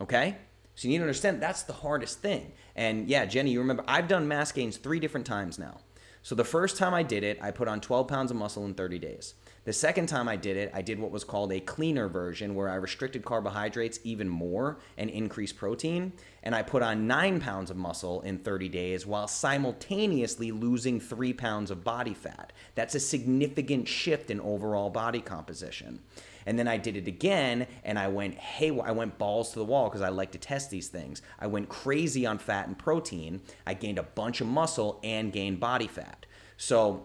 [0.00, 0.36] Okay?
[0.74, 2.52] So you need to understand that's the hardest thing.
[2.76, 5.80] And yeah, Jenny, you remember I've done mass gains three different times now.
[6.22, 8.74] So the first time I did it, I put on 12 pounds of muscle in
[8.74, 9.34] 30 days.
[9.64, 12.70] The second time I did it, I did what was called a cleaner version where
[12.70, 16.12] I restricted carbohydrates even more and increased protein.
[16.42, 21.32] And I put on nine pounds of muscle in 30 days while simultaneously losing three
[21.34, 22.52] pounds of body fat.
[22.74, 26.00] That's a significant shift in overall body composition.
[26.48, 29.66] And then I did it again and I went, hey, I went balls to the
[29.66, 31.20] wall because I like to test these things.
[31.38, 33.42] I went crazy on fat and protein.
[33.66, 36.24] I gained a bunch of muscle and gained body fat.
[36.56, 37.04] So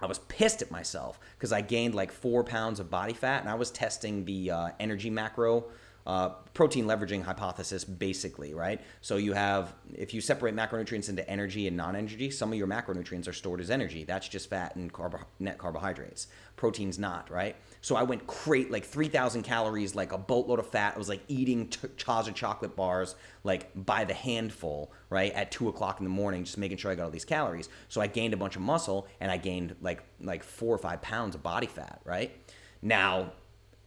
[0.00, 3.50] I was pissed at myself because I gained like four pounds of body fat and
[3.50, 5.66] I was testing the uh, energy macro
[6.06, 8.80] uh, protein leveraging hypothesis, basically, right?
[9.02, 13.28] So you have, if you separate macronutrients into energy and non-energy, some of your macronutrients
[13.28, 14.04] are stored as energy.
[14.04, 16.28] That's just fat and carbo- net carbohydrates.
[16.56, 17.54] Protein's not, right?
[17.80, 20.94] So I went crate like 3,000 calories, like a boatload of fat.
[20.94, 25.32] I was like eating Chaza chocolate bars like by the handful, right?
[25.32, 27.68] At two o'clock in the morning, just making sure I got all these calories.
[27.88, 31.00] So I gained a bunch of muscle and I gained like like four or five
[31.00, 32.36] pounds of body fat, right?
[32.82, 33.32] Now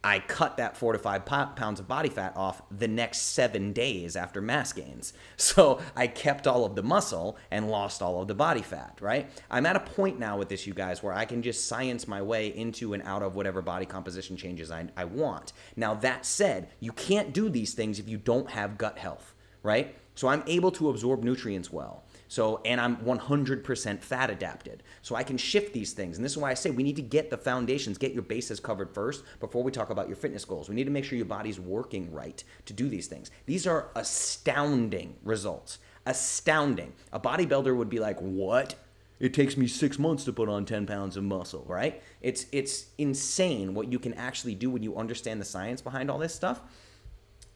[0.03, 4.15] I cut that four to five pounds of body fat off the next seven days
[4.15, 5.13] after mass gains.
[5.37, 9.29] So I kept all of the muscle and lost all of the body fat, right?
[9.51, 12.21] I'm at a point now with this, you guys, where I can just science my
[12.21, 15.53] way into and out of whatever body composition changes I, I want.
[15.75, 19.95] Now, that said, you can't do these things if you don't have gut health, right?
[20.15, 22.03] So I'm able to absorb nutrients well.
[22.33, 24.81] So, and I'm 100% fat adapted.
[25.03, 26.17] So I can shift these things.
[26.17, 28.59] And this is why I say we need to get the foundations, get your bases
[28.59, 30.67] covered first before we talk about your fitness goals.
[30.67, 33.29] We need to make sure your body's working right to do these things.
[33.45, 35.77] These are astounding results.
[36.07, 36.93] Astounding.
[37.11, 38.73] A bodybuilder would be like, what?
[39.19, 42.01] It takes me six months to put on 10 pounds of muscle, right?
[42.23, 46.17] It's, it's insane what you can actually do when you understand the science behind all
[46.17, 46.61] this stuff.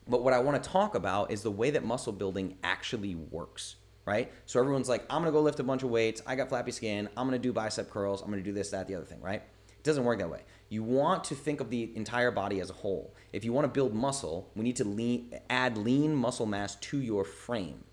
[0.08, 3.78] But what I want to talk about is the way that muscle building actually works
[4.08, 4.32] right?
[4.46, 6.22] So everyone's like, I'm gonna go lift a bunch of weights.
[6.26, 7.10] I got flappy skin.
[7.18, 8.22] I'm gonna do bicep curls.
[8.22, 9.42] I'm gonna do this, that, the other thing, right?
[9.68, 10.42] It doesn't work that way.
[10.70, 13.14] You want to think of the entire body as a whole.
[13.34, 17.00] If you want to build muscle, we need to lean, add lean muscle mass to
[17.00, 17.84] your frame.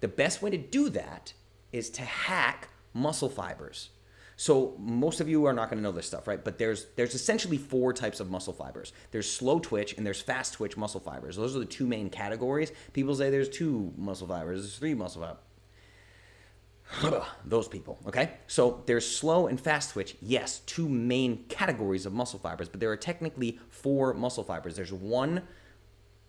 [0.00, 1.32] The best way to do that
[1.72, 3.90] is to hack muscle fibers.
[4.36, 6.42] So most of you are not going to know this stuff, right?
[6.42, 8.92] But there's there's essentially four types of muscle fibers.
[9.10, 11.34] There's slow twitch and there's fast twitch muscle fibers.
[11.34, 12.70] Those are the two main categories.
[12.92, 15.42] People say there's two muscle fibers, there's three muscle fibers.
[17.44, 18.32] Those people, okay?
[18.46, 22.90] So there's slow and fast twitch, yes, two main categories of muscle fibers, but there
[22.90, 24.76] are technically four muscle fibers.
[24.76, 25.42] There's one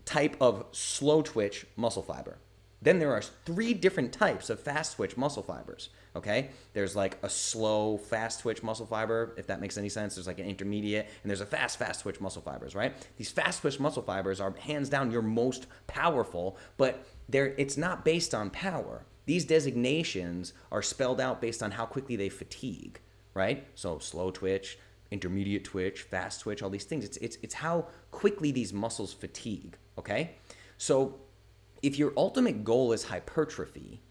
[0.05, 2.37] type of slow twitch muscle fiber.
[2.81, 6.49] Then there are three different types of fast twitch muscle fibers, okay?
[6.73, 10.15] There's like a slow fast twitch muscle fiber, if that makes any sense.
[10.15, 12.95] There's like an intermediate, and there's a fast fast twitch muscle fibers, right?
[13.17, 18.05] These fast twitch muscle fibers are hands down your most powerful, but they're, it's not
[18.05, 22.99] based on power these designations are spelled out based on how quickly they fatigue,
[23.35, 23.67] right?
[23.75, 24.79] So slow twitch,
[25.11, 27.05] intermediate twitch, fast twitch, all these things.
[27.05, 30.31] It's, it's, it's how quickly these muscles fatigue, okay?
[30.79, 31.19] So
[31.83, 34.01] if your ultimate goal is hypertrophy,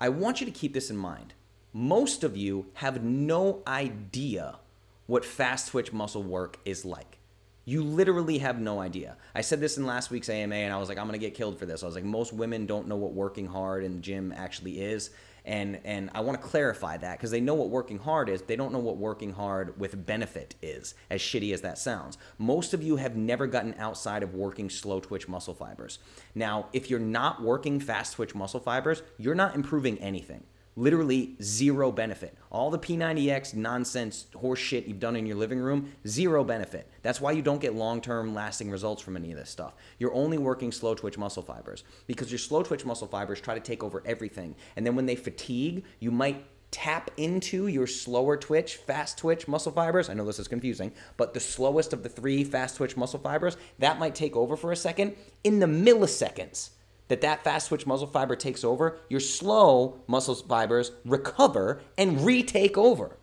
[0.00, 1.34] I want you to keep this in mind.
[1.74, 4.60] Most of you have no idea
[5.04, 7.18] what fast twitch muscle work is like.
[7.64, 9.16] You literally have no idea.
[9.34, 11.58] I said this in last week's AMA, and I was like, I'm gonna get killed
[11.58, 11.82] for this.
[11.82, 15.10] I was like, most women don't know what working hard in the gym actually is,
[15.46, 18.56] and and I want to clarify that because they know what working hard is, they
[18.56, 20.94] don't know what working hard with benefit is.
[21.10, 25.00] As shitty as that sounds, most of you have never gotten outside of working slow
[25.00, 25.98] twitch muscle fibers.
[26.34, 30.44] Now, if you're not working fast twitch muscle fibers, you're not improving anything
[30.76, 32.36] literally zero benefit.
[32.50, 36.90] All the P90X nonsense horse shit you've done in your living room, zero benefit.
[37.02, 39.74] That's why you don't get long term lasting results from any of this stuff.
[39.98, 43.60] You're only working slow twitch muscle fibers because your slow twitch muscle fibers try to
[43.60, 44.54] take over everything.
[44.76, 49.70] And then when they fatigue, you might tap into your slower twitch, fast twitch muscle
[49.70, 50.10] fibers.
[50.10, 53.56] I know this is confusing, but the slowest of the three fast twitch muscle fibers,
[53.78, 56.70] that might take over for a second in the milliseconds
[57.08, 62.78] that that fast twitch muscle fiber takes over, your slow muscle fibers recover and retake
[62.78, 63.16] over.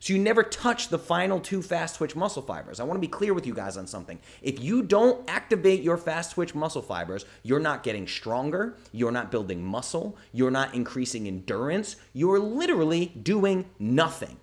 [0.00, 2.78] So you never touch the final two fast twitch muscle fibers.
[2.78, 4.20] I want to be clear with you guys on something.
[4.42, 9.32] If you don't activate your fast twitch muscle fibers, you're not getting stronger, you're not
[9.32, 14.36] building muscle, you're not increasing endurance, you're literally doing nothing.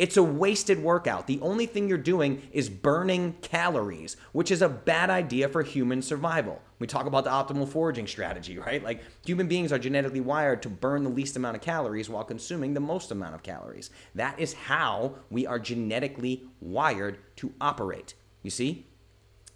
[0.00, 1.26] It's a wasted workout.
[1.26, 6.00] The only thing you're doing is burning calories, which is a bad idea for human
[6.00, 6.62] survival.
[6.78, 8.82] We talk about the optimal foraging strategy, right?
[8.82, 12.72] Like human beings are genetically wired to burn the least amount of calories while consuming
[12.72, 13.90] the most amount of calories.
[14.14, 18.14] That is how we are genetically wired to operate.
[18.42, 18.86] You see?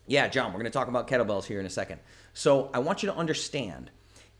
[0.06, 2.00] Yeah, John, we're going to talk about kettlebells here in a second.
[2.34, 3.90] So I want you to understand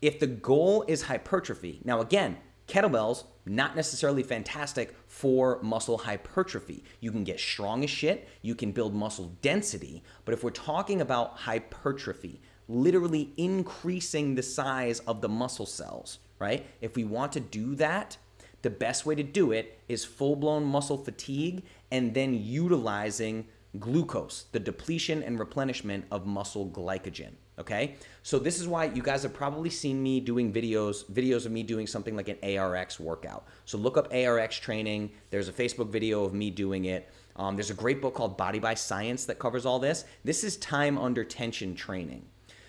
[0.03, 2.37] if the goal is hypertrophy, now again,
[2.67, 6.83] Kettlebells, not necessarily fantastic for muscle hypertrophy.
[6.99, 11.01] You can get strong as shit, you can build muscle density, but if we're talking
[11.01, 16.65] about hypertrophy, literally increasing the size of the muscle cells, right?
[16.81, 18.17] If we want to do that,
[18.61, 23.47] the best way to do it is full blown muscle fatigue and then utilizing
[23.79, 27.33] glucose, the depletion and replenishment of muscle glycogen.
[27.57, 31.53] Okay, so this is why you guys have probably seen me doing videos, videos of
[31.53, 33.45] me doing something like an ARX workout.
[33.63, 35.11] So look up ARX training.
[35.29, 37.09] There's a Facebook video of me doing it.
[37.37, 40.03] Um, there's a great book called Body by Science that covers all this.
[40.25, 42.25] This is time under tension training.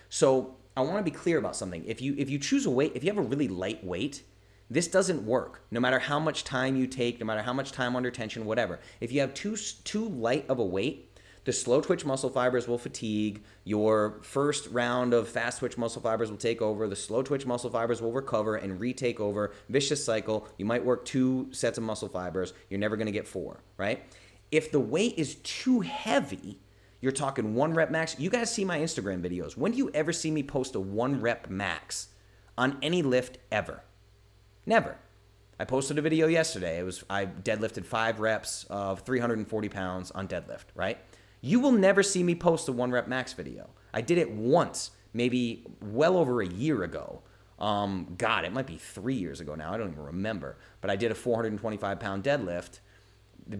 [0.09, 1.85] So I want to be clear about something.
[1.85, 4.22] If you if you choose a weight, if you have a really light weight,
[4.70, 5.62] this doesn't work.
[5.70, 8.81] No matter how much time you take, no matter how much time under tension, whatever.
[9.01, 11.06] If you have too too light of a weight,
[11.46, 13.42] the slow twitch muscle fibers will fatigue.
[13.64, 16.88] Your first round of fast twitch muscle fibers will take over.
[16.88, 19.52] The slow twitch muscle fibers will recover and retake over.
[19.68, 20.48] Vicious cycle.
[20.59, 22.52] You might work two sets of muscle fibers.
[22.68, 24.02] You're never going to get four, right?
[24.50, 26.61] If the weight is too heavy,
[27.00, 28.18] You're talking one rep max.
[28.18, 29.56] You guys see my Instagram videos.
[29.56, 32.09] When do you ever see me post a one rep max
[32.56, 33.82] on any lift ever?
[34.64, 34.96] Never.
[35.59, 36.78] I posted a video yesterday.
[36.78, 40.98] It was I deadlifted five reps of 340 pounds on deadlift, right?
[41.40, 43.70] You will never see me post a one rep max video.
[43.92, 47.22] I did it once, maybe well over a year ago.
[47.59, 49.72] Um, God, it might be three years ago now.
[49.72, 50.59] I don't even remember.
[50.81, 52.81] But I did a 425 pound deadlift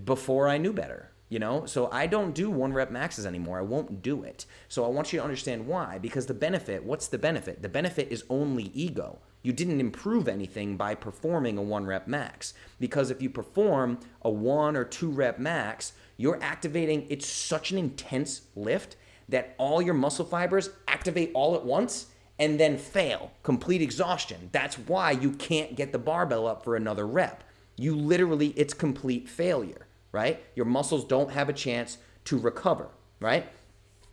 [0.05, 1.11] before I knew better.
[1.29, 3.59] You know, so I don't do one rep maxes anymore.
[3.59, 4.47] I won't do it.
[4.69, 5.99] So I want you to understand why.
[5.99, 7.63] Because the benefit, what's the benefit?
[7.63, 9.19] The benefit is only ego.
[9.43, 12.55] You didn't improve anything by performing a one rep max.
[12.79, 17.79] Because if you perform a one or two rep max, you're activating, it's such an
[17.79, 18.97] intense lift
[19.29, 22.07] that all your muscle fibers activate all at once
[22.39, 24.51] and then fail, complete exhaustion.
[24.53, 27.43] That's why you can't get the barbell up for another rep.
[27.77, 30.43] You literally, it's complete failure right?
[30.55, 32.89] Your muscles don't have a chance to recover,
[33.21, 33.47] right?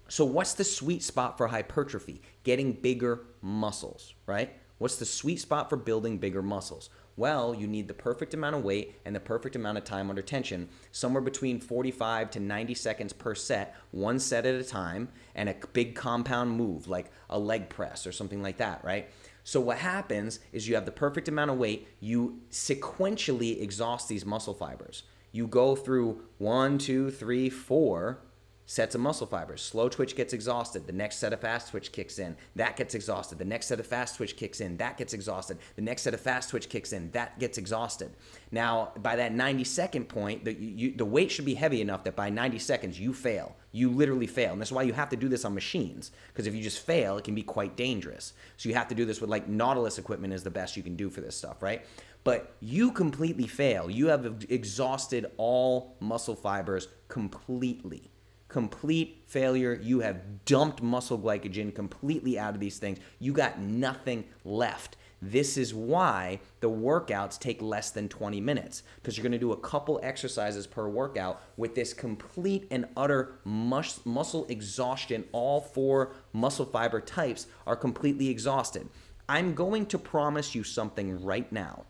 [0.10, 2.22] So, what's the sweet spot for hypertrophy?
[2.44, 4.52] Getting bigger muscles, right?
[4.80, 6.90] What's the sweet spot for building bigger muscles?
[7.16, 10.22] Well, you need the perfect amount of weight and the perfect amount of time under
[10.22, 15.48] tension, somewhere between 45 to 90 seconds per set, one set at a time, and
[15.48, 19.10] a big compound move like a leg press or something like that, right?
[19.44, 24.26] So, what happens is you have the perfect amount of weight, you sequentially exhaust these
[24.26, 28.20] muscle fibers you go through one, two, three, four
[28.66, 29.62] sets of muscle fibers.
[29.62, 30.88] Slow twitch gets exhausted.
[30.88, 32.36] The next set of fast twitch kicks in.
[32.56, 33.38] That gets exhausted.
[33.38, 34.78] The next set of fast twitch kicks in.
[34.78, 35.58] That gets exhausted.
[35.76, 37.12] The next set of fast twitch kicks in.
[37.12, 38.12] That gets exhausted.
[38.52, 42.16] Now, by that 90 second point, the, you, the weight should be heavy enough that
[42.16, 43.56] by 90 seconds you fail.
[43.72, 44.54] You literally fail.
[44.54, 46.12] And that's why you have to do this on machines.
[46.28, 48.34] Because if you just fail, it can be quite dangerous.
[48.58, 50.96] So you have to do this with like Nautilus equipment is the best you can
[50.96, 51.84] do for this stuff, right?
[52.24, 53.90] but you completely fail.
[53.90, 58.13] You have exhausted all muscle fibers completely.
[58.54, 59.74] Complete failure.
[59.82, 63.00] You have dumped muscle glycogen completely out of these things.
[63.18, 64.96] You got nothing left.
[65.24, 69.54] This is why the workouts take less than 20 minutes because you're going to do
[69.54, 75.24] a couple exercises per workout with this complete and utter mus- muscle exhaustion.
[75.32, 78.88] All four muscle fiber types are completely exhausted.
[79.28, 81.86] I'm going to promise you something right now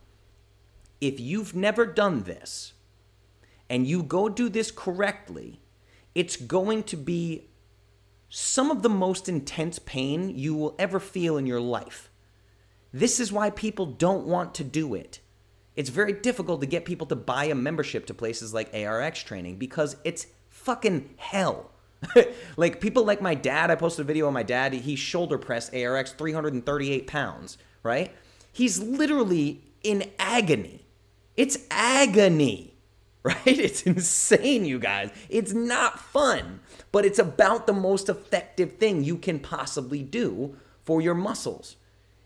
[1.04, 2.72] if you've never done this
[3.70, 5.60] and you go do this correctly,
[6.16, 7.50] it's going to be
[8.30, 12.10] some of the most intense pain you will ever feel in your life.
[12.92, 15.20] This is why people don't want to do it.
[15.76, 19.58] It's very difficult to get people to buy a membership to places like ARX training
[19.58, 21.72] because it's fucking hell.
[22.58, 25.74] like people like my dad, I posted a video on my dad, he shoulder pressed
[25.74, 28.12] ARX 338 pounds, right?
[28.52, 30.84] He's literally in agony
[31.36, 32.73] it's agony,
[33.26, 33.40] right?
[33.46, 35.10] It's insane, you guys.
[35.30, 36.60] It's not fun,
[36.92, 41.78] but it's about the most effective thing you can possibly do for your muscles.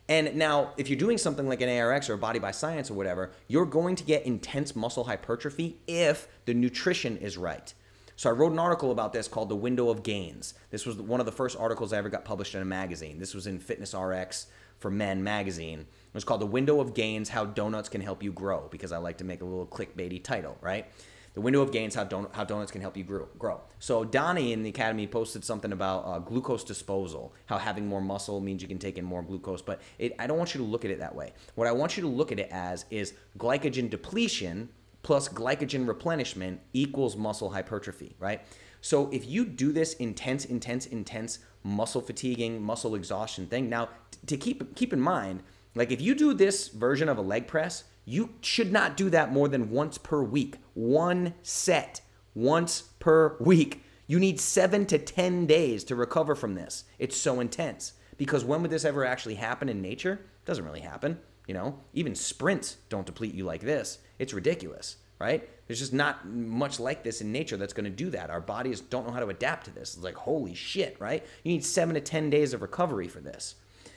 [0.09, 2.95] And now, if you're doing something like an ARX or a Body by Science or
[2.95, 7.73] whatever, you're going to get intense muscle hypertrophy if the nutrition is right.
[8.15, 10.55] So I wrote an article about this called The Window of Gains.
[10.71, 13.19] This was one of the first articles I ever got published in a magazine.
[13.19, 14.47] This was in Fitness RX
[14.79, 15.79] for Men magazine.
[15.81, 18.97] It was called The Window of Gains How Donuts Can Help You Grow because I
[18.97, 20.87] like to make a little clickbaity title, right?
[21.33, 23.27] The Window of Gains How, don- how Donuts Can Help You grow.
[23.37, 23.61] grow.
[23.77, 28.39] So Donnie in the Academy posted something about uh, glucose disposal, how having more muscle
[28.41, 29.61] means you can take in more glucose.
[29.61, 31.33] But it, I don't want you to look at it that way.
[31.53, 34.69] What I want you to look at it as is glycogen depletion
[35.03, 38.41] plus glycogen replenishment equals muscle hypertrophy, right?
[38.87, 43.89] So if you do this intense, intense, intense muscle fatiguing, muscle exhaustion thing, now
[44.27, 45.43] to keep keep in mind,
[45.75, 49.33] like if you do this version of a leg press, you should not do that
[49.33, 50.55] more than once per week.
[50.73, 51.99] One set,
[52.33, 53.83] once per week.
[54.07, 56.85] You need seven to 10 days to recover from this.
[56.97, 57.91] It's so intense.
[58.15, 60.13] Because when would this ever actually happen in nature?
[60.13, 61.19] It doesn't really happen.
[61.45, 63.97] You know, even sprints don't deplete you like this.
[64.17, 65.47] It's ridiculous right?
[65.67, 68.29] There's just not much like this in nature that's going to do that.
[68.29, 69.95] Our bodies don't know how to adapt to this.
[69.95, 71.25] It's like, holy shit, right?
[71.43, 73.55] You need seven to 10 days of recovery for this.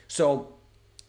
[0.08, 0.54] So,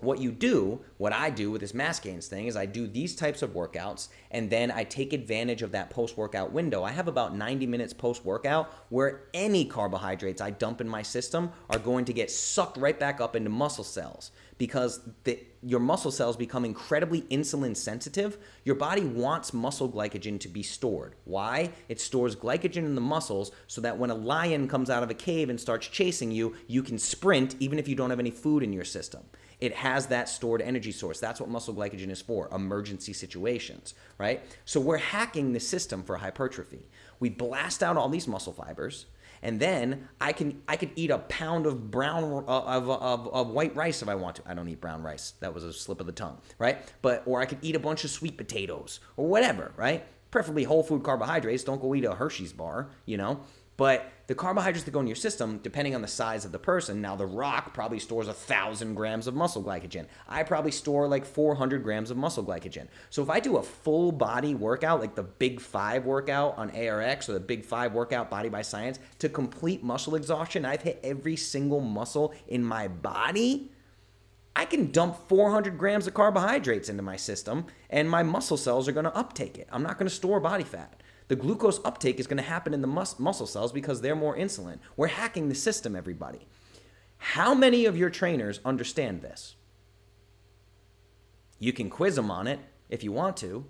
[0.02, 3.16] what you do, what I do with this mass gains thing is I do these
[3.16, 6.84] types of workouts and then I take advantage of that post workout window.
[6.84, 11.52] I have about 90 minutes post workout where any carbohydrates I dump in my system
[11.70, 14.32] are going to get sucked right back up into muscle cells
[14.62, 18.38] because the, your muscle cells become incredibly insulin sensitive.
[18.64, 21.16] Your body wants muscle glycogen to be stored.
[21.26, 21.72] Why?
[21.90, 25.16] It stores glycogen in the muscles so that when a lion comes out of a
[25.16, 28.62] cave and starts chasing you, you can sprint even if you don't have any food
[28.62, 29.24] in your system.
[29.60, 31.20] It has that stored energy source.
[31.20, 34.44] That's what muscle glycogen is for, emergency situations, right?
[34.66, 36.86] So we're hacking the system for hypertrophy.
[37.20, 39.08] We blast out all these muscle fibers
[39.42, 43.50] and then I can I could eat a pound of brown uh, of, of, of
[43.50, 44.44] white rice if I want to.
[44.46, 45.34] I don't eat brown rice.
[45.40, 46.80] That was a slip of the tongue, right?
[47.02, 50.06] But or I could eat a bunch of sweet potatoes or whatever, right?
[50.32, 51.64] Preferably whole food carbohydrates.
[51.64, 53.42] Don't go eat a Hershey's bar, you know.
[53.82, 57.02] But the carbohydrates that go in your system, depending on the size of the person,
[57.02, 60.06] now the rock probably stores a thousand grams of muscle glycogen.
[60.28, 62.90] I probably store like 400 grams of muscle glycogen.
[63.10, 67.28] So if I do a full body workout, like the Big Five workout on ARX
[67.28, 71.36] or the Big Five workout Body by Science, to complete muscle exhaustion, I've hit every
[71.36, 73.72] single muscle in my body.
[74.56, 78.92] I can dump 400 grams of carbohydrates into my system and my muscle cells are
[79.06, 79.68] to uptake it.
[79.72, 81.01] I'm not to store body fat
[81.32, 84.36] the glucose uptake is going to happen in the mus- muscle cells because they're more
[84.36, 84.80] insulin.
[84.98, 86.46] We're hacking the system, everybody.
[87.20, 89.56] How many of your trainers understand this?
[91.58, 92.60] You can quiz them on it
[92.90, 93.64] if you want to.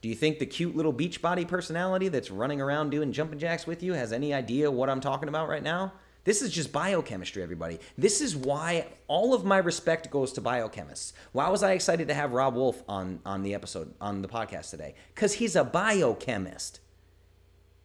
[0.00, 3.80] Do you think the cute little Beachbody personality that's running around doing jumping jacks with
[3.80, 5.92] you has any idea what I'm talking about right now?
[6.24, 7.80] This is just biochemistry, everybody.
[7.98, 11.12] This is why all of my respect goes to biochemists.
[11.32, 14.70] Why was I excited to have Robb Wolf on, on the episode, on the podcast
[14.70, 14.94] today?
[15.14, 16.80] Because he's a biochemist.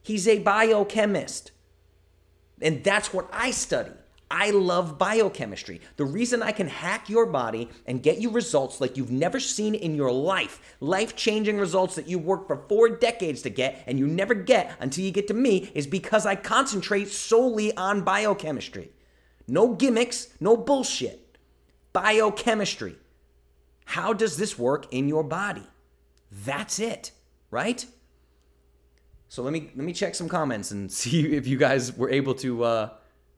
[0.03, 1.51] He's a biochemist.
[2.61, 3.91] And that's what I study.
[4.29, 5.79] I love biochemistry.
[5.95, 9.73] The reason I can hack your body and get you results like you've never seen
[9.73, 13.97] in your life, life changing results that you worked for four decades to get and
[13.97, 18.91] you never get until you get to me, is because I concentrate solely on biochemistry.
[19.47, 21.37] No gimmicks, no bullshit.
[21.93, 22.97] Biochemistry.
[23.85, 25.63] How does this work in your body?
[26.29, 27.11] That's it,
[27.49, 27.85] right?
[29.29, 32.33] So let me let me check some comments and see if you guys were able
[32.35, 32.89] to uh,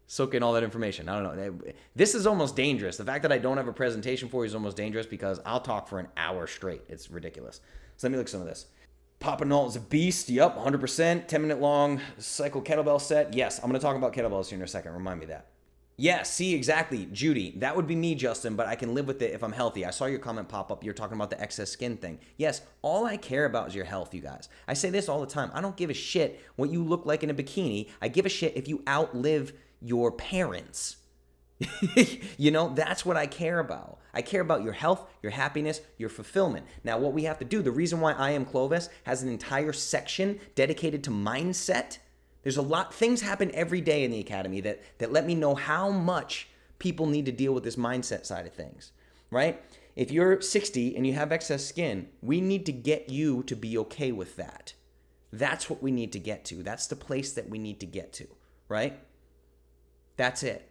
[0.10, 1.08] soak in all that information.
[1.08, 1.60] I don't know.
[1.96, 2.98] This is almost dangerous.
[2.98, 5.60] The fact that I don't have a presentation for you is almost dangerous because I'll
[5.60, 6.82] talk for an hour straight.
[6.90, 7.62] It's ridiculous.
[7.96, 8.66] So let me look at some of this.
[9.20, 10.28] Papa Null is a beast.
[10.28, 11.28] Yep, 100%.
[11.28, 13.36] 10 minute long cycle kettlebell set.
[13.36, 14.94] Yes, I'm going to talk about kettlebells here in a second.
[14.94, 15.46] Remind me that.
[15.96, 17.08] Yeah, see, exactly.
[17.12, 19.86] Judy, that would be me, Justin, but I can live with it if I'm healthy.
[19.86, 20.84] I saw your comment pop up.
[20.84, 22.18] You're talking about the excess skin thing.
[22.38, 24.50] Yes, all I care about is your health, you guys.
[24.68, 25.52] I say this all the time.
[25.54, 27.90] I don't give a shit what you look like in a bikini.
[28.02, 30.98] I give a shit if you outlive your parents.
[32.38, 34.00] you know, that's what I care about.
[34.14, 36.66] I care about your health, your happiness, your fulfillment.
[36.84, 39.74] Now, what we have to do, the reason why I Am Clovis has an entire
[39.74, 41.98] section dedicated to mindset,
[42.44, 45.56] there's a lot, things happen every day in the academy that, that let me know
[45.56, 46.48] how much
[46.80, 48.92] people need to deal with this mindset side of things,
[49.30, 49.62] right?
[49.96, 53.78] If you're 60 and you have excess skin, we need to get you to be
[53.80, 54.74] okay with that.
[55.32, 56.64] That's what we need to get to.
[56.64, 58.28] That's the place that we need to get to,
[58.70, 58.98] right?
[60.20, 60.70] That's it.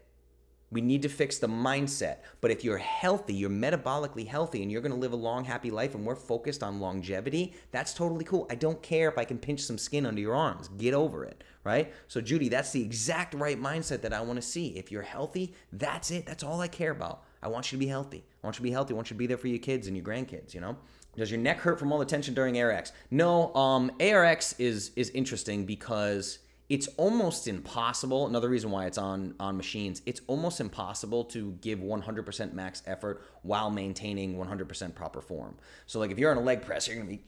[0.70, 2.18] We need to fix the mindset.
[2.42, 5.70] But if you're healthy, you're metabolically healthy, and you're going to live a long, happy
[5.70, 8.46] life, and we're focused on longevity, that's totally cool.
[8.50, 10.68] I don't care if I can pinch some skin under your arms.
[10.76, 11.94] Get over it, right?
[12.08, 14.76] So, Judy, that's the exact right mindset that I want to see.
[14.76, 16.26] If you're healthy, that's it.
[16.26, 17.24] That's all I care about.
[17.42, 18.22] I want you to be healthy.
[18.44, 18.92] I want you to be healthy.
[18.92, 20.76] I want you to be there for your kids and your grandkids, you know?
[21.16, 22.92] Does your neck hurt from all the tension during ARX?
[23.10, 26.38] No, um, ARX is is interesting because
[26.68, 31.78] it's almost impossible another reason why it's on on machines it's almost impossible to give
[31.78, 35.54] 100% max effort while maintaining 100% proper form
[35.86, 37.22] so like if you're on a leg press you're gonna be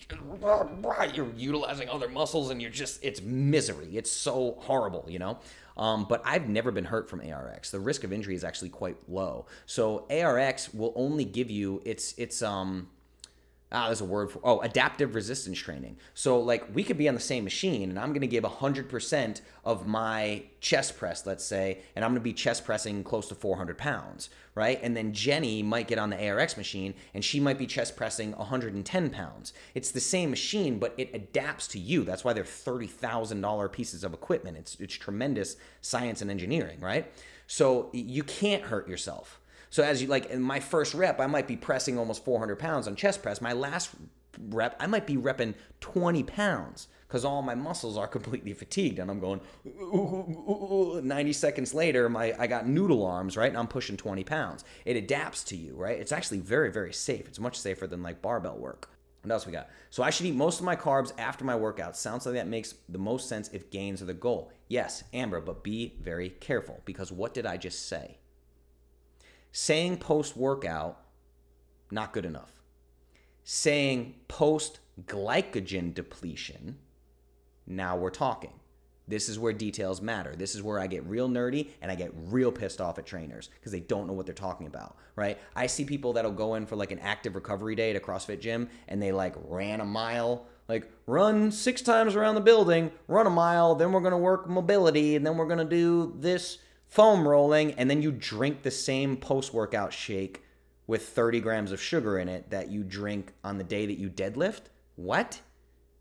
[1.14, 5.38] you're utilizing other muscles and you're just it's misery it's so horrible you know
[5.76, 7.70] um, but I've never been hurt from ARX.
[7.70, 9.46] The risk of injury is actually quite low.
[9.64, 12.88] So ARX will only give you it's it's um
[13.72, 15.96] ah, there's a word for oh adaptive resistance training.
[16.14, 19.40] So like we could be on the same machine and i'm going to give 100%
[19.64, 23.34] of my chest press let's say and i'm going to be chest pressing close to
[23.34, 24.80] 400 pounds right?
[24.82, 28.32] And then jenny might get on the arx machine and she might be chest pressing
[28.32, 29.52] 110 pounds.
[29.74, 32.04] It's the same machine but it adapts to you.
[32.04, 34.56] That's why they're $30000 pieces of equipment.
[34.56, 37.10] It's, it's tremendous science and engineering right?
[37.46, 39.39] So you can't hurt yourself
[39.70, 42.88] so as you like in my first rep, I might be pressing almost 400 pounds
[42.88, 43.40] on chest press.
[43.40, 43.90] My last
[44.48, 49.10] rep, I might be repping 20 pounds because all my muscles are completely fatigued and
[49.10, 53.48] I'm going ooh, ooh, ooh, 90 seconds later my I got noodle arms right?
[53.48, 54.64] And I'm pushing 20 pounds.
[54.84, 55.98] It adapts to you right?
[55.98, 57.26] It's actually very very safe.
[57.26, 58.88] It's much safer than like barbell work.
[59.22, 59.68] What else we got?
[59.90, 61.96] So I should eat most of my carbs after my workout.
[61.96, 64.52] Sounds like that makes the most sense if gains are the goal.
[64.68, 68.19] Yes Amber but be very careful because what did I just say
[69.52, 71.00] Saying post workout,
[71.90, 72.62] not good enough.
[73.42, 76.78] Saying post glycogen depletion,
[77.66, 78.52] now we're talking.
[79.08, 80.36] This is where details matter.
[80.36, 83.50] This is where I get real nerdy and I get real pissed off at trainers
[83.58, 85.36] because they don't know what they're talking about, right?
[85.56, 88.38] I see people that'll go in for like an active recovery day at a CrossFit
[88.38, 93.26] gym and they like ran a mile, like run six times around the building, run
[93.26, 96.58] a mile, then we're gonna work mobility, and then we're gonna do this
[96.90, 100.42] foam rolling, and then you drink the same post workout shake
[100.86, 104.10] with 30 grams of sugar in it that you drink on the day that you
[104.10, 104.62] deadlift.
[104.96, 105.40] What?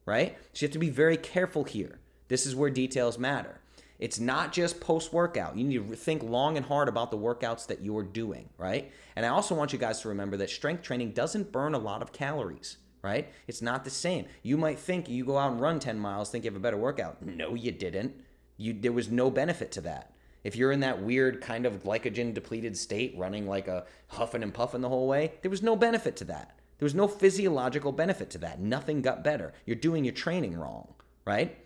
[0.06, 0.36] Right?
[0.52, 2.00] So you have to be very careful here.
[2.28, 3.62] This is where details matter.
[4.00, 5.58] It's not just post workout.
[5.58, 8.92] You need to think long and hard about the workouts that you're doing, right?
[9.16, 12.02] And I also want you guys to remember that strength training doesn't burn a lot
[12.02, 13.32] of calories, right?
[13.48, 14.26] It's not the same.
[14.42, 16.78] You might think you go out and run 10 miles, think you have a better
[16.78, 17.22] workout.
[17.22, 18.16] No, you didn't.
[18.58, 20.14] You there was no benefit to that.
[20.44, 24.54] If you're in that weird kind of glycogen depleted state, running like a huffing and
[24.54, 26.60] puffing the whole way, there was no benefit to that.
[26.78, 28.60] There was no physiological benefit to that.
[28.60, 29.54] Nothing got better.
[29.66, 30.94] You're doing your training wrong,
[31.26, 31.58] right?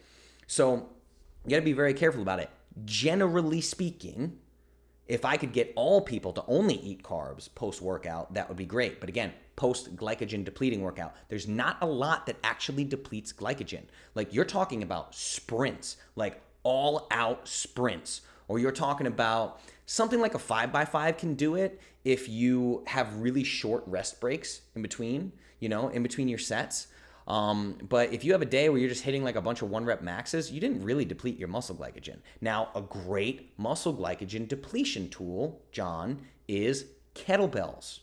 [0.47, 0.89] So
[1.45, 2.49] you got to be very careful about it.
[2.84, 4.39] Generally speaking,
[5.07, 8.65] if I could get all people to only eat carbs post workout, that would be
[8.65, 8.99] great.
[8.99, 13.84] But again, post glycogen depleting workout, there's not a lot that actually depletes glycogen.
[14.15, 20.35] Like you're talking about sprints, like all out sprints or you're talking about something like
[20.35, 25.69] a 5x5 can do it if you have really short rest breaks in between, you
[25.69, 26.87] know, in between your sets.
[27.27, 29.69] Um, but if you have a day where you're just hitting like a bunch of
[29.69, 32.17] one rep maxes, you didn't really deplete your muscle glycogen.
[32.41, 36.85] Now, a great muscle glycogen depletion tool, John, is
[37.15, 37.99] kettlebells.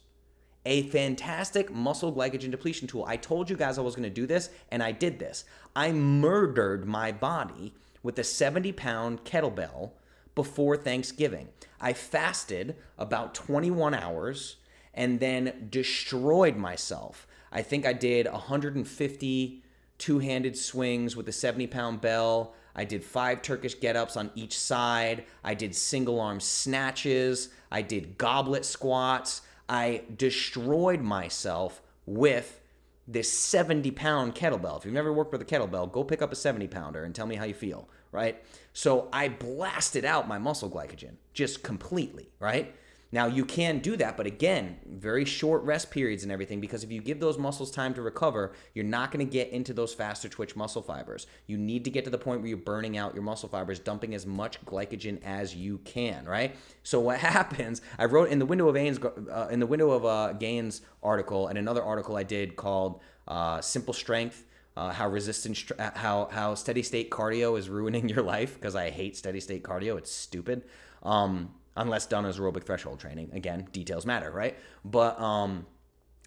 [0.67, 3.05] A fantastic muscle glycogen depletion tool.
[3.07, 5.45] I told you guys I was to do this, and I did this.
[5.75, 9.93] I murdered my body with a 70 pound kettlebell
[10.35, 11.49] before Thanksgiving.
[11.81, 14.57] I fasted about 21 hours
[14.95, 17.27] and then destroyed myself.
[17.53, 19.63] I think I did 150
[20.01, 22.55] two handed swings with a 70 pound bell.
[22.75, 25.25] I did five Turkish get ups on each side.
[25.45, 27.51] I did single arm snatches.
[27.71, 29.43] I did goblet squats.
[29.69, 32.61] I destroyed myself with
[33.07, 34.79] this 70 pound kettlebell.
[34.79, 37.27] If you've never worked with a kettlebell, go pick up a 70 pounder and tell
[37.27, 38.43] me how you feel, right?
[38.73, 42.75] So I blasted out my muscle glycogen just completely, right?
[43.13, 46.93] Now you can do that, but again, very short rest periods and everything because if
[46.93, 50.29] you give those muscles time to recover, you're not going to get into those faster
[50.29, 51.27] twitch muscle fibers.
[51.49, 54.15] You need to get to the point where you're burning out your muscle fibers, dumping
[54.15, 56.55] as much glycogen as you can, right?
[56.85, 57.83] So what happens?
[57.99, 61.49] I wrote in the window of Gains, uh, in the window of uh, Gains article,
[61.49, 64.45] and another article I did called uh, "Simple Strength."
[64.77, 68.91] Uh, how resistance, uh, how how steady state cardio is ruining your life because I
[68.91, 69.99] hate steady state cardio.
[69.99, 70.63] It's stupid.
[71.03, 73.31] Um, unless done as aerobic threshold training.
[73.33, 74.57] Again, details matter, right?
[74.85, 75.67] But um,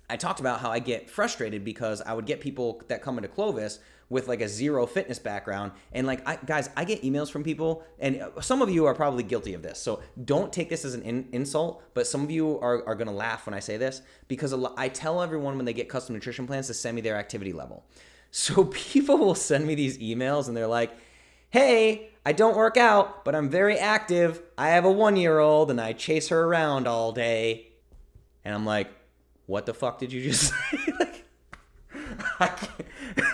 [0.10, 3.28] I talked about how I get frustrated because I would get people that come into
[3.28, 3.80] Clovis
[4.10, 7.84] with like a zero fitness background and like I, guys i get emails from people
[8.00, 11.02] and some of you are probably guilty of this so don't take this as an
[11.02, 14.02] in, insult but some of you are, are going to laugh when i say this
[14.28, 17.54] because i tell everyone when they get custom nutrition plans to send me their activity
[17.54, 17.86] level
[18.34, 20.92] so people will send me these emails and they're like
[21.50, 24.42] hey I don't work out, but I'm very active.
[24.58, 27.68] I have a one year old and I chase her around all day.
[28.46, 28.90] And I'm like,
[29.46, 30.94] what the fuck did you just say?
[32.40, 32.60] like,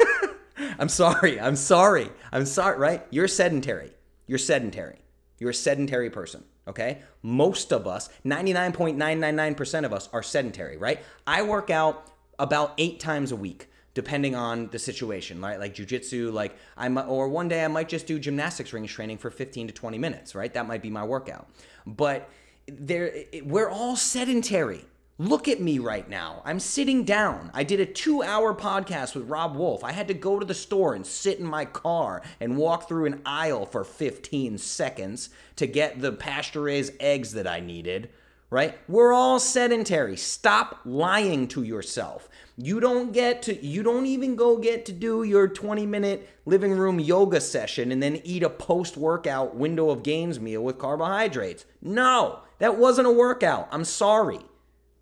[0.79, 1.39] I'm sorry.
[1.39, 2.09] I'm sorry.
[2.31, 3.05] I'm sorry, right?
[3.11, 3.91] You're sedentary.
[4.25, 4.99] You're sedentary.
[5.37, 7.01] You're a sedentary person, okay?
[7.21, 10.99] Most of us, 99.999% of us, are sedentary, right?
[11.25, 13.69] I work out about eight times a week
[13.99, 15.59] depending on the situation, right?
[15.59, 19.17] Like jujitsu, like I might, or one day I might just do gymnastics rings training
[19.17, 20.53] for 15 to 20 minutes, right?
[20.53, 21.49] That might be my workout.
[21.85, 22.29] But
[22.65, 23.11] there,
[23.43, 24.85] we're all sedentary.
[25.17, 26.41] Look at me right now.
[26.45, 27.51] I'm sitting down.
[27.53, 29.83] I did a two hour podcast with Robb Wolf.
[29.83, 33.07] I had to go to the store and sit in my car and walk through
[33.07, 38.11] an aisle for 15 seconds to get the pasture raised eggs that I needed,
[38.49, 38.77] right?
[38.87, 40.17] We're all sedentary.
[40.17, 42.27] Stop lying to yourself.
[42.57, 46.73] You don't get to, you don't even go get to do your 20 minute living
[46.73, 51.65] room yoga session and then eat a post workout window of gains meal with carbohydrates.
[51.81, 53.67] No, that wasn't a workout.
[53.71, 54.39] I'm sorry.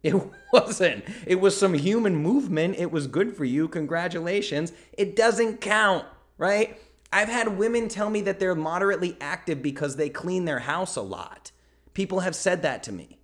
[0.03, 0.15] It
[0.53, 1.05] wasn't.
[1.25, 2.75] It was some human movement.
[2.77, 3.67] It was good for you.
[3.67, 4.73] Congratulations.
[4.97, 6.05] It doesn't count,
[6.37, 6.79] right?
[7.11, 11.01] I've had women tell me that they're moderately active because they clean their house a
[11.01, 11.51] lot.
[11.93, 13.17] People have said that to me.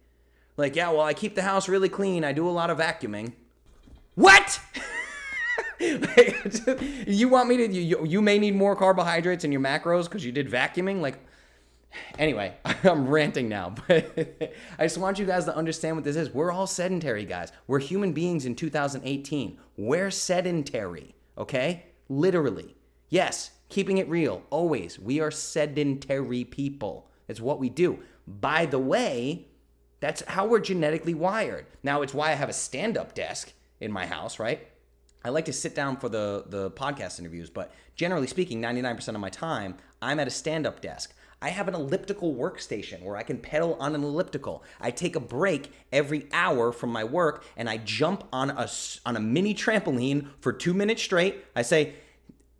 [0.57, 2.23] Like, yeah, well, I keep the house really clean.
[2.23, 3.33] I do a lot of vacuuming.
[4.15, 4.59] What?
[7.07, 7.67] you want me to?
[7.67, 11.01] You, you may need more carbohydrates in your macros because you did vacuuming.
[11.01, 11.19] Like,
[12.17, 16.29] anyway, I'm ranting now, but I just want you guys to understand what this is.
[16.29, 17.51] We're all sedentary, guys.
[17.67, 19.59] We're human beings in 2018.
[19.75, 21.85] We're sedentary, okay?
[22.07, 22.75] Literally.
[23.09, 24.99] Yes, Keeping it real, always.
[24.99, 27.09] We are sedentary people.
[27.27, 27.97] It's what we do.
[28.27, 29.47] By the way,
[30.03, 31.65] that's how we're genetically wired.
[31.81, 34.67] Now, it's why I have a stand up desk in my house, right?
[35.23, 39.21] I like to sit down for the, the podcast interviews, but generally speaking, 99% of
[39.21, 41.15] my time, I'm at a stand up desk.
[41.41, 44.65] I have an elliptical workstation where I can pedal on an elliptical.
[44.81, 48.69] I take a break every hour from my work and I jump on a,
[49.05, 51.45] on a mini trampoline for two minutes straight.
[51.55, 51.93] I say,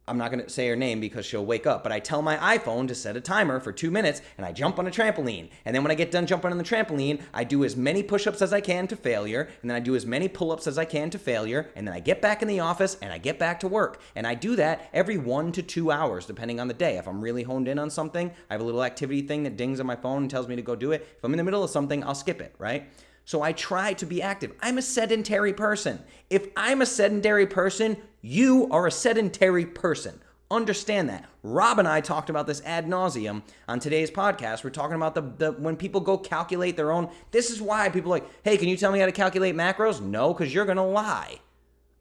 [0.06, 2.58] I'm not going to say her name because she'll wake up, but I tell my
[2.58, 5.50] iPhone to set a timer for two minutes and I jump on a trampoline.
[5.64, 8.28] And then when I get done jumping on the trampoline, I do as many push
[8.28, 9.48] ups as I can to failure.
[9.62, 11.70] And then I do as many pull ups as I can to failure.
[11.78, 14.02] And then I get back in the office and I get back to work.
[14.16, 16.98] And I do that every one to two hours, depending on the day.
[16.98, 19.80] If I'm really honed in on something, I have a little activity thing that dings
[19.80, 21.08] on my phone and tells me to go do it.
[21.18, 22.90] If I'm in the middle of something, I'll skip it, right?
[23.26, 24.54] So I try to be active.
[24.62, 26.04] I'm a sedentary person.
[26.30, 30.20] If I'm a sedentary person, you are a sedentary person.
[30.52, 31.26] Understand that.
[31.42, 34.64] Rob and I talked about this ad nauseum on today's podcast.
[34.64, 37.10] We're talking about the, the when people go calculate their own.
[37.32, 40.02] This is why people like, hey, can you tell me how to calculate macros?
[40.02, 41.40] No, because you're gonna lie.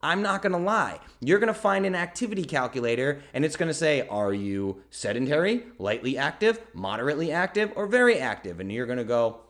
[0.03, 0.99] I'm not gonna lie.
[1.20, 6.61] You're gonna find an activity calculator and it's gonna say, are you sedentary, lightly active,
[6.75, 8.61] moderately active, or very active?
[8.61, 9.41] And you're gonna go,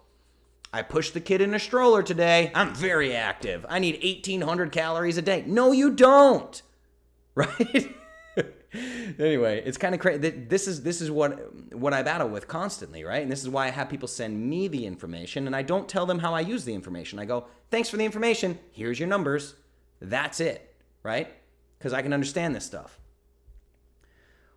[0.73, 2.51] I pushed the kid in a stroller today.
[2.55, 3.66] I'm very active.
[3.68, 5.45] I need 1,800 calories a day.
[5.47, 6.61] No, you don't.
[7.35, 7.89] Right?
[9.18, 10.29] anyway, it's kind of crazy.
[10.29, 13.23] This is this is what what I battle with constantly, right?
[13.23, 16.05] And this is why I have people send me the information, and I don't tell
[16.05, 17.18] them how I use the information.
[17.18, 18.59] I go, "Thanks for the information.
[18.70, 19.55] Here's your numbers.
[20.01, 21.29] That's it." Right?
[21.79, 23.01] Because I can understand this stuff.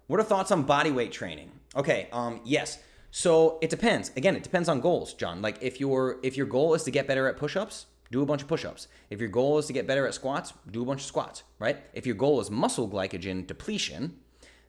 [0.07, 1.51] What are thoughts on body weight training?
[1.75, 2.77] Okay, um, yes.
[3.17, 4.11] So it depends.
[4.17, 5.41] Again, it depends on goals, John.
[5.41, 8.41] Like if your if your goal is to get better at push-ups, do a bunch
[8.41, 8.89] of push-ups.
[9.09, 11.77] If your goal is to get better at squats, do a bunch of squats, right?
[11.93, 14.19] If your goal is muscle glycogen depletion,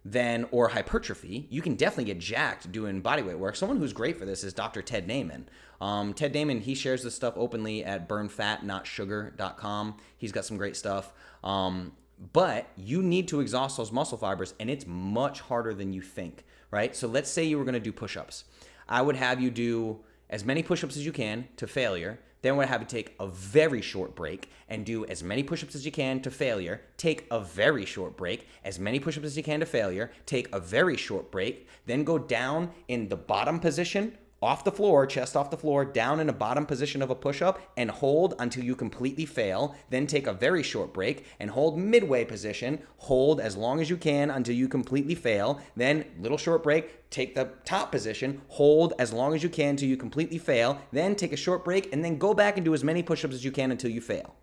[0.04, 3.56] then or hypertrophy, you can definitely get jacked doing bodyweight work.
[3.56, 4.80] Someone who's great for this is Dr.
[4.80, 5.46] Ted Naiman.
[5.80, 9.96] Um, Ted Naiman, he shares this stuff openly at burnfatnotsugar.com.
[10.16, 11.12] He's got some great stuff.
[11.42, 11.94] Um,
[12.32, 16.44] but you need to exhaust those muscle fibers, and it's much harder than you think,
[16.76, 16.94] right?
[16.94, 18.44] So let's say you were going to do push-ups.
[18.88, 19.98] I would have you do
[20.30, 23.26] as many push-ups as you can to failure then going to have you take a
[23.26, 26.80] very short break and do as many push ups as you can to failure.
[26.96, 30.12] Take a very short break, as many push ups as you can to failure.
[30.26, 31.66] Take a very short break.
[31.86, 36.20] Then go down in the bottom position off the floor, chest off the floor, down
[36.20, 39.74] in a bottom position of a push up, and hold until you completely fail.
[39.90, 42.80] Then take a very short break and hold midway position.
[42.98, 45.60] Hold as long as you can until you completely fail.
[45.74, 49.88] Then, little short break, take the top position, hold as long as you can until
[49.88, 50.80] you completely fail.
[50.92, 53.34] Then, take a short break, and then go back and do as many push ups
[53.34, 54.34] as you can until you fail.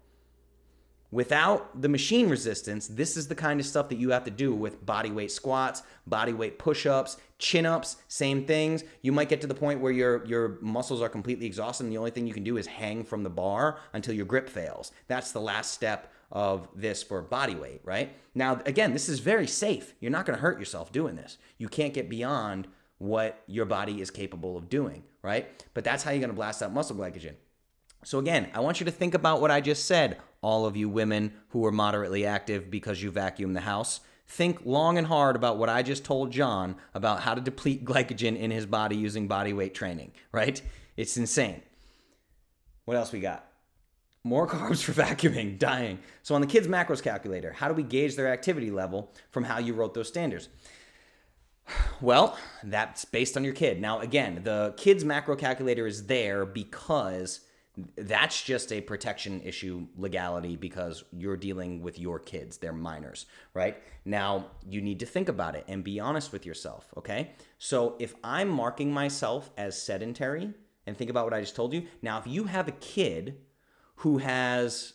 [1.13, 4.51] Without the machine resistance, this is the kind of stuff that you have to do
[4.51, 8.83] with body weight squats, body weight push-ups, chin-ups, same things.
[9.03, 11.99] You might get to the point where your your muscles are completely exhausted and the
[11.99, 14.91] only thing you can do is hang from the bar until your grip fails.
[15.07, 18.15] That's the last step of this for body weight, right?
[18.33, 19.93] Now, again, this is very safe.
[19.99, 21.37] You're not going to hurt yourself doing this.
[21.59, 25.63] You can't get beyond what your body is capable of doing, right?
[25.75, 27.35] But that's how you're going to blast out muscle glycogen.
[28.03, 30.89] So again, I want you to think about what I just said all of you
[30.89, 34.01] women who are moderately active because you vacuum the house.
[34.27, 38.37] Think long and hard about what I just told John about how to deplete glycogen
[38.37, 40.61] in his body using body weight training, right?
[40.97, 41.61] It's insane.
[42.85, 43.47] What else we got?
[44.23, 45.99] More carbs for vacuuming, dying.
[46.21, 49.59] So on the kids' macros calculator, how do we gauge their activity level from how
[49.59, 50.49] you wrote those standards?
[52.01, 53.79] Well, that's based on your kid.
[53.79, 57.39] Now, again, the kids' macro calculator is there because
[57.95, 62.57] that's just a protection issue legality because you're dealing with your kids.
[62.57, 63.77] They're minors right?
[64.05, 67.31] Now you need to think about it and be honest with yourself okay?
[67.57, 70.53] So if i'm marking myself as sedentary
[70.85, 73.37] and think about what i just told you now if you have a kid
[73.97, 74.93] who has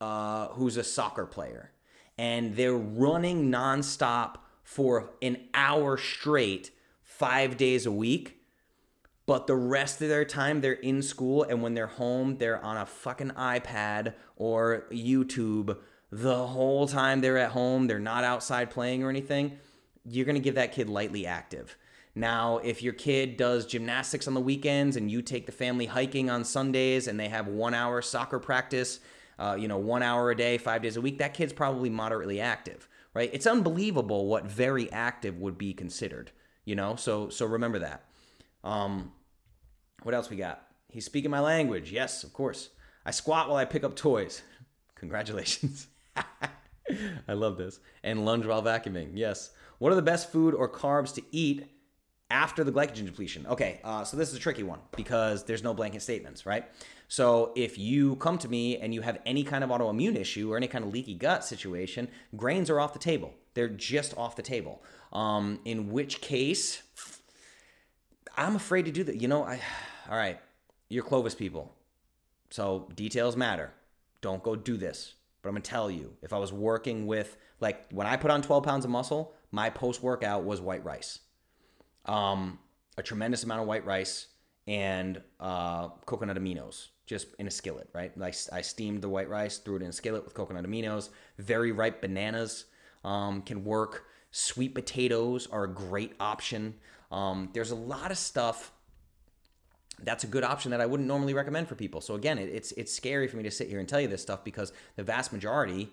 [0.00, 1.72] uh, who's a soccer player
[2.18, 6.70] and they're running nonstop for an hour straight
[7.02, 8.39] five days a week
[9.30, 12.76] but the rest of their time they're in school and when they're home they're on
[12.76, 15.78] a fucking iPad or YouTube.
[16.10, 19.56] The whole time they're at home they're not outside playing or anything
[20.04, 21.76] you're going to give that kid lightly active.
[22.16, 26.28] Now if your kid does gymnastics on the weekends and you take the family hiking
[26.28, 28.98] on Sundays and they have 1 hour soccer practice
[29.38, 32.40] uh, you know 1 hour a day 5 days a week that kid's probably moderately
[32.40, 33.30] active right?
[33.32, 36.32] It's unbelievable what very active would be considered
[36.64, 36.96] you know?
[36.96, 38.06] So so remember that.
[38.64, 39.12] Um,
[40.02, 40.62] what else we got?
[40.88, 41.92] He's speaking my language.
[41.92, 42.70] Yes, of course.
[43.04, 44.42] I squat while I pick up toys.
[44.96, 45.86] Congratulations.
[47.28, 47.80] I love this.
[48.02, 49.12] And lunge while vacuuming.
[49.14, 49.50] Yes.
[49.78, 51.66] What are the best food or carbs to eat
[52.30, 53.46] after the glycogen depletion?
[53.46, 56.66] Okay, uh, so this is a tricky one because there's no blanket statements, right?
[57.08, 60.56] So if you come to me and you have any kind of autoimmune issue or
[60.56, 63.32] any kind of leaky gut situation, grains are off the table.
[63.54, 64.82] They're just off the table.
[65.12, 66.82] Um, in which case,
[68.40, 69.20] I'm afraid to do that.
[69.20, 69.60] You know, I,
[70.10, 70.40] all right,
[70.88, 71.74] you're Clovis people.
[72.50, 73.72] So details matter.
[74.22, 75.14] Don't go do this.
[75.42, 78.30] But I'm going to tell you, if I was working with, like, when I put
[78.30, 81.20] on 12 pounds of muscle, my post workout was white rice.
[82.04, 82.58] Um,
[82.98, 84.28] a tremendous amount of white rice
[84.66, 88.16] and uh, coconut aminos just in a skillet, right?
[88.18, 91.08] Like I steamed the white rice, threw it in a skillet with coconut aminos.
[91.38, 92.66] Very ripe bananas
[93.02, 94.04] um, can work.
[94.30, 96.74] Sweet potatoes are a great option.
[97.10, 98.72] Um, there's a lot of stuff
[100.02, 102.00] that's a good option that I wouldn't normally recommend for people.
[102.00, 104.22] So again, it, it's it's scary for me to sit here and tell you this
[104.22, 105.90] stuff because the vast majority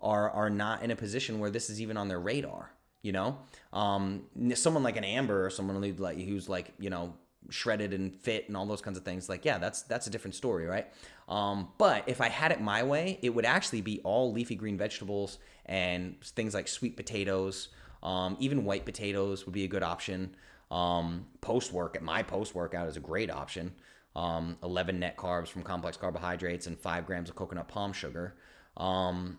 [0.00, 2.72] are are not in a position where this is even on their radar.
[3.02, 3.38] You know,
[3.72, 7.14] um, someone like an Amber or someone who's like you know
[7.48, 9.28] shredded and fit and all those kinds of things.
[9.28, 10.86] Like yeah, that's that's a different story, right?
[11.28, 14.76] Um, but if I had it my way, it would actually be all leafy green
[14.76, 17.68] vegetables and things like sweet potatoes.
[18.02, 20.34] Um, even white potatoes would be a good option.
[20.70, 23.72] Um, post work, my post workout is a great option.
[24.16, 28.36] Um, 11 net carbs from complex carbohydrates and five grams of coconut palm sugar.
[28.76, 29.38] Um,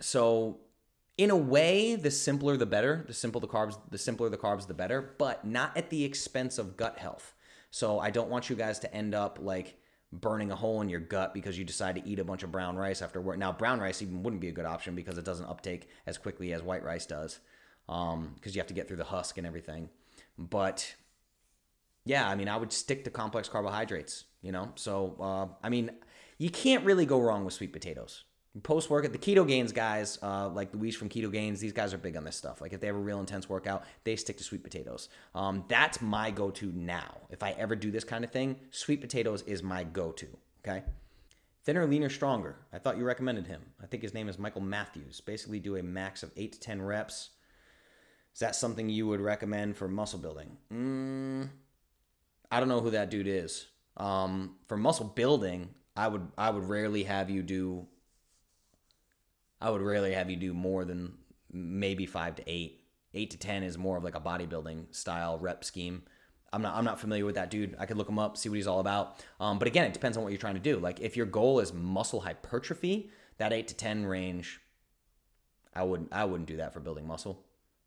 [0.00, 0.58] so,
[1.16, 3.04] in a way, the simpler the better.
[3.06, 5.14] The simple the carbs, the simpler the carbs, the better.
[5.16, 7.34] But not at the expense of gut health.
[7.70, 9.78] So I don't want you guys to end up like
[10.12, 12.76] burning a hole in your gut because you decide to eat a bunch of brown
[12.76, 13.38] rice after work.
[13.38, 16.52] Now, brown rice even wouldn't be a good option because it doesn't uptake as quickly
[16.52, 17.40] as white rice does
[17.86, 19.88] because um, you have to get through the husk and everything.
[20.38, 20.94] But
[22.04, 24.72] yeah, I mean, I would stick to complex carbohydrates, you know?
[24.76, 25.90] So, uh, I mean,
[26.38, 28.24] you can't really go wrong with sweet potatoes.
[28.62, 31.98] Post workout, the keto gains guys, uh, like Luis from Keto Gains, these guys are
[31.98, 32.62] big on this stuff.
[32.62, 35.10] Like if they have a real intense workout, they stick to sweet potatoes.
[35.34, 37.18] Um, that's my go to now.
[37.28, 40.26] If I ever do this kind of thing, sweet potatoes is my go to.
[40.66, 40.84] Okay.
[41.64, 42.56] Thinner, leaner, stronger.
[42.72, 43.60] I thought you recommended him.
[43.82, 45.20] I think his name is Michael Matthews.
[45.20, 47.30] Basically, do a max of eight to 10 reps
[48.36, 50.58] is that something you would recommend for muscle building?
[50.70, 51.48] Mm,
[52.52, 53.66] I don't know who that dude is.
[53.96, 57.86] Um, for muscle building, I would I would rarely have you do.
[59.58, 61.14] I would rarely have you do more than
[61.50, 62.82] maybe five to eight.
[63.14, 66.02] Eight to ten is more of like a bodybuilding style rep scheme.
[66.52, 67.74] I'm not I'm not familiar with that dude.
[67.78, 69.24] I could look him up, see what he's all about.
[69.40, 70.78] Um, but again, it depends on what you're trying to do.
[70.78, 73.08] Like if your goal is muscle hypertrophy,
[73.38, 74.60] that eight to ten range,
[75.74, 77.45] I wouldn't I wouldn't do that for building muscle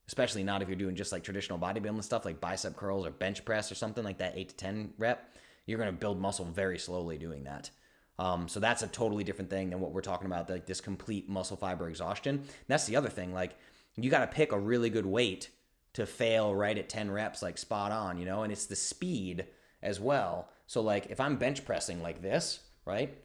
[0.10, 3.46] especially not if you're doing just like traditional bodybuilding stuff like bicep curls or bench
[3.46, 5.36] press or something like that, eight to 10 rep,
[5.68, 7.70] you're going to build muscle very slowly doing that.
[8.18, 11.30] Um, so that's a totally different thing than what we're talking about, like this complete
[11.30, 12.38] muscle fiber exhaustion.
[12.38, 13.36] And that's the other thing.
[13.36, 13.56] Like
[13.98, 15.52] you got to pick a really good weight
[15.94, 19.46] to fail right at 10 reps, like spot on, you know, and it's the speed
[19.84, 20.50] as well.
[20.66, 23.16] So like if I'm bench pressing like this, right?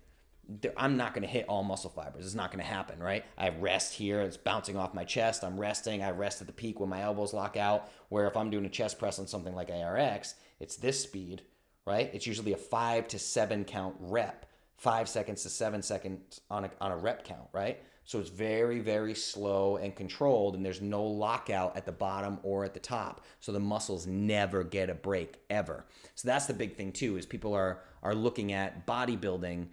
[0.77, 2.25] I'm not going to hit all muscle fibers.
[2.25, 3.25] It's not going to happen, right?
[3.39, 4.21] I rest here.
[4.21, 5.45] It's bouncing off my chest.
[5.45, 6.03] I'm resting.
[6.03, 7.91] I rest at the peak when my elbows lock out.
[8.09, 11.43] Where if I'm doing a chest press on something like ARX, it's this speed,
[11.87, 12.11] right?
[12.13, 16.71] It's usually a five to seven count rep, five seconds to seven seconds on a,
[16.81, 17.81] on a rep count, right?
[18.07, 22.65] So it's very, very slow and controlled, and there's no lockout at the bottom or
[22.65, 23.25] at the top.
[23.41, 25.87] So the muscles never get a break ever.
[26.15, 29.69] So that's the big thing too, is people are are looking at bodybuilding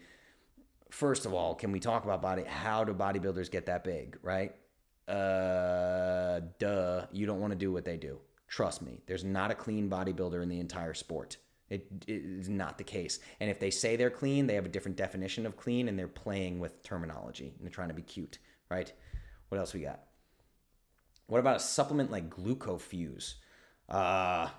[0.91, 2.43] first of all, can we talk about body?
[2.43, 4.53] How do bodybuilders get that big, right?
[5.07, 7.05] Uh, duh.
[7.11, 8.19] You don't want to do what they do.
[8.47, 9.01] Trust me.
[9.07, 11.37] There's not a clean bodybuilder in the entire sport.
[11.69, 13.19] It, it is not the case.
[13.39, 16.07] And if they say they're clean, they have a different definition of clean and they're
[16.07, 18.39] playing with terminology and they're trying to be cute,
[18.69, 18.91] right?
[19.49, 20.01] What else we got?
[21.27, 23.35] What about a supplement like Glycofuse?
[23.87, 24.49] Uh,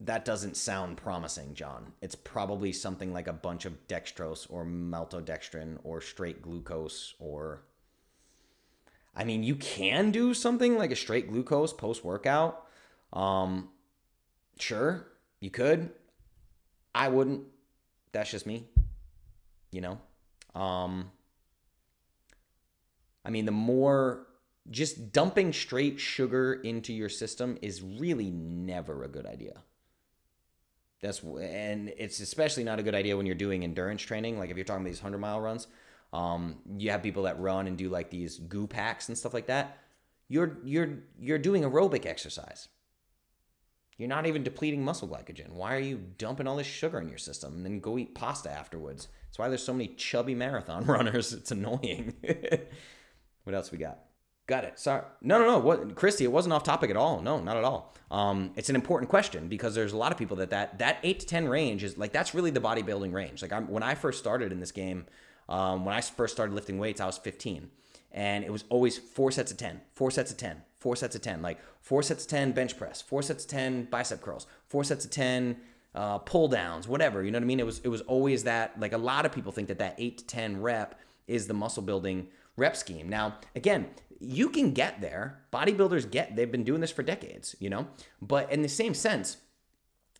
[0.00, 1.92] that doesn't sound promising, John.
[2.02, 7.62] It's probably something like a bunch of dextrose or maltodextrin or straight glucose or.
[9.16, 12.66] I mean, you can do something like a straight glucose post workout.
[13.12, 13.68] Um,
[14.58, 15.06] sure,
[15.40, 15.90] you could.
[16.94, 17.42] I wouldn't.
[18.12, 18.66] That's just me.
[19.70, 19.98] You know?
[20.60, 21.12] Um,
[23.24, 24.26] I mean, the more
[24.70, 29.62] just dumping straight sugar into your system is really never a good idea.
[31.00, 34.38] That's and it's especially not a good idea when you're doing endurance training.
[34.38, 35.66] Like if you're talking about these hundred mile runs,
[36.12, 39.46] um, you have people that run and do like these goo packs and stuff like
[39.46, 39.78] that.
[40.28, 42.68] You're you're you're doing aerobic exercise.
[43.96, 45.50] You're not even depleting muscle glycogen.
[45.50, 48.50] Why are you dumping all this sugar in your system and then go eat pasta
[48.50, 49.08] afterwards?
[49.28, 51.32] That's why there's so many chubby marathon runners.
[51.32, 52.14] It's annoying.
[53.44, 54.00] what else we got?
[54.46, 54.78] Got it.
[54.78, 55.02] Sorry.
[55.22, 55.58] No, no, no.
[55.58, 56.24] What, Christy?
[56.24, 57.22] It wasn't off topic at all.
[57.22, 57.94] No, not at all.
[58.10, 61.20] Um, it's an important question because there's a lot of people that that that eight
[61.20, 63.40] to ten range is like that's really the bodybuilding range.
[63.40, 65.06] Like I'm, when I first started in this game,
[65.48, 67.70] um, when I first started lifting weights, I was 15,
[68.12, 71.22] and it was always four sets of 10, four sets of 10, four sets of
[71.22, 74.84] 10, like four sets of 10 bench press, four sets of 10 bicep curls, four
[74.84, 75.56] sets of 10
[75.94, 77.22] uh, pull downs, whatever.
[77.22, 77.60] You know what I mean?
[77.60, 78.78] It was it was always that.
[78.78, 81.82] Like a lot of people think that that eight to 10 rep is the muscle
[81.82, 83.08] building rep scheme.
[83.08, 83.86] Now, again,
[84.24, 85.42] you can get there.
[85.52, 87.86] Bodybuilders get, they've been doing this for decades, you know?
[88.20, 89.36] But in the same sense,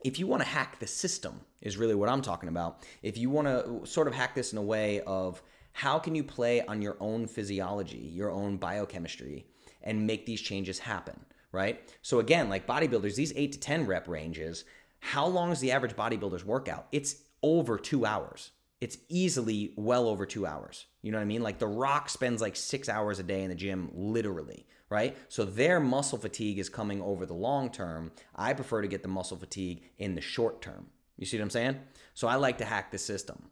[0.05, 2.85] if you want to hack the system, is really what I'm talking about.
[3.03, 5.43] If you want to sort of hack this in a way of
[5.73, 9.47] how can you play on your own physiology, your own biochemistry,
[9.83, 11.19] and make these changes happen,
[11.53, 11.81] right?
[12.03, 14.65] So, again, like bodybuilders, these eight to 10 rep ranges,
[15.01, 16.87] how long is the average bodybuilder's workout?
[16.93, 18.51] It's over two hours
[18.85, 20.85] it's easily well over two hours.
[21.01, 21.43] You know what I mean?
[21.43, 25.16] Like The Rock spends like six hours a day in the gym, literally, right?
[25.30, 28.12] So their muscle fatigue is coming over the long term.
[28.37, 30.91] I prefer to get the muscle fatigue in the short term.
[31.16, 31.80] You see what I'm saying?
[32.12, 33.49] So I like to hack the system.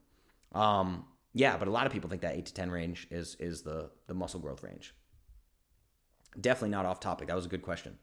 [0.55, 3.63] Um, yeah, but a lot of people think that eight to ten range is is
[3.63, 4.95] the the muscle growth range.
[6.39, 7.29] Definitely not off topic.
[7.29, 7.97] That was a good question.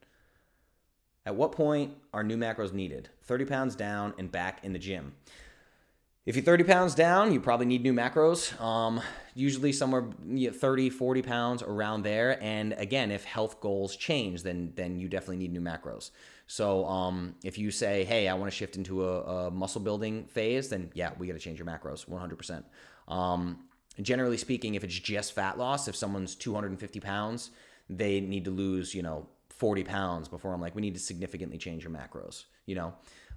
[1.27, 3.09] At what point are new macros needed?
[3.25, 5.13] 30 pounds down and back in the gym.
[6.29, 8.61] If you're 30 pounds down, you probably need new macros.
[8.61, 9.01] Um,
[9.33, 10.05] usually somewhere
[10.53, 12.37] 30, 40 pounds around there.
[12.39, 16.11] And again, if health goals change, then then you definitely need new macros.
[16.45, 20.25] So um, if you say, hey, I want to shift into a, a, muscle building
[20.25, 22.63] phase, then yeah, we got to change your macros 100%.
[23.11, 23.61] Um,
[23.99, 27.49] generally speaking, if it's just fat loss, if someone's 250 pounds,
[27.89, 31.57] they need to lose, you know, 40 pounds before I'm like, we need to significantly
[31.57, 32.93] change your macros, you know?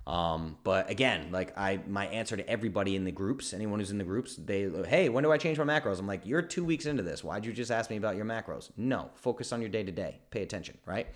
[0.07, 3.99] Um, but again, like I, my answer to everybody in the groups, anyone who's in
[3.99, 6.01] the groups, they, hey, when do I change my macros?
[6.01, 7.23] I'm like, you're two weeks into this.
[7.23, 8.71] Why'd you just ask me about your macros?
[8.77, 10.19] No, focus on your day to day.
[10.31, 11.07] Pay attention, right?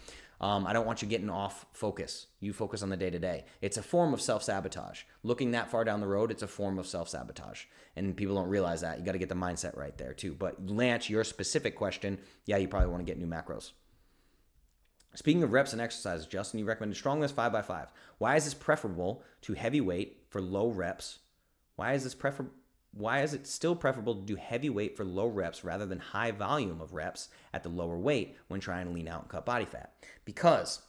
[0.41, 2.27] Um, I don't want you getting off focus.
[2.41, 3.47] You focus on the day to day.
[3.63, 5.03] It's a form of self sabotage.
[5.23, 7.65] Looking that far down the road, it's a form of self sabotage.
[7.97, 8.99] And people don't realize that.
[8.99, 10.35] You got to get the mindset right there, too.
[10.35, 13.73] But Lance, your specific question, yeah, you probably want to get new macros.
[15.17, 17.89] Speaking of reps and exercises, Justin, you recommended StrongLifts 5x5.
[18.19, 21.21] Why is this preferable to heavy weight for low reps?
[21.77, 22.47] Why is this prefer
[22.93, 26.31] why is it still preferable to do heavy weight for low reps rather than high
[26.31, 29.67] volume of reps at the lower weight when trying to lean out and cut body
[29.67, 29.93] fat?
[30.25, 30.81] Because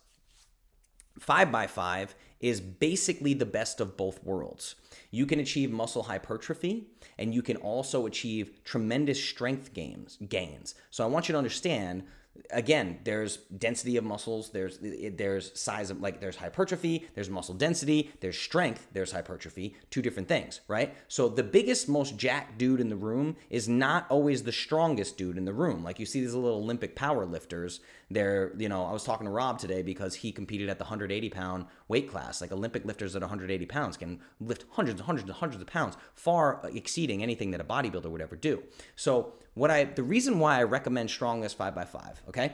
[1.19, 2.09] 5x5
[2.39, 4.75] is basically the best of both worlds.
[5.11, 10.75] You can achieve muscle hypertrophy and you can also achieve tremendous strength gains.
[10.91, 12.03] So I want you to understand
[12.51, 18.11] again there's density of muscles there's there's size of like there's hypertrophy there's muscle density
[18.21, 20.95] there's strength there's hypertrophy two different things right?
[21.07, 25.37] So the biggest most jack dude in the room is not always the strongest dude
[25.37, 25.83] in the room.
[25.83, 27.79] Like you see these little olympic power lifters
[28.09, 31.29] they're you know i was talking to rob today because he competed at the 180
[31.29, 35.37] pound weight class like olympic lifters at 180 pounds can lift hundreds and hundreds and
[35.37, 38.61] hundreds of pounds far exceeding anything that a bodybuilder would ever do
[38.95, 42.53] so what I the reason why I recommend StrongLifts 5x5, okay?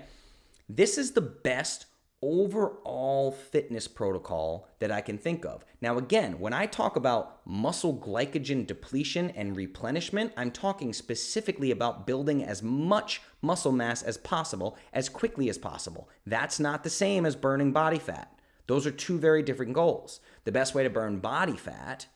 [0.70, 1.86] This is the best
[2.22, 5.66] overall fitness protocol that I can think of.
[5.82, 12.08] Now, again, when I talk about muscle glycogen depletion and replenishment, I'm talking specifically about
[12.08, 16.08] building as much muscle mass as possible as quickly as possible.
[16.26, 18.33] That's not the same as burning body fat.
[18.68, 20.20] Those are two very different goals.
[20.46, 22.08] The best way to burn body fat,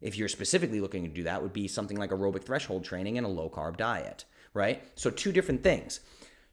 [0.00, 3.26] if you're specifically looking to do that, would be something like aerobic threshold training and
[3.26, 4.24] a low carb diet
[4.56, 4.82] right?
[4.96, 6.00] So, two different things.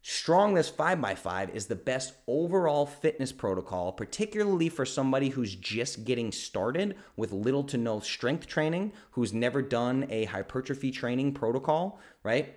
[0.03, 6.97] StrongLifts 5x5 is the best overall fitness protocol, particularly for somebody who's just getting started
[7.15, 12.53] with little to no strength training, who's never done a hypertrophy training protocol, right?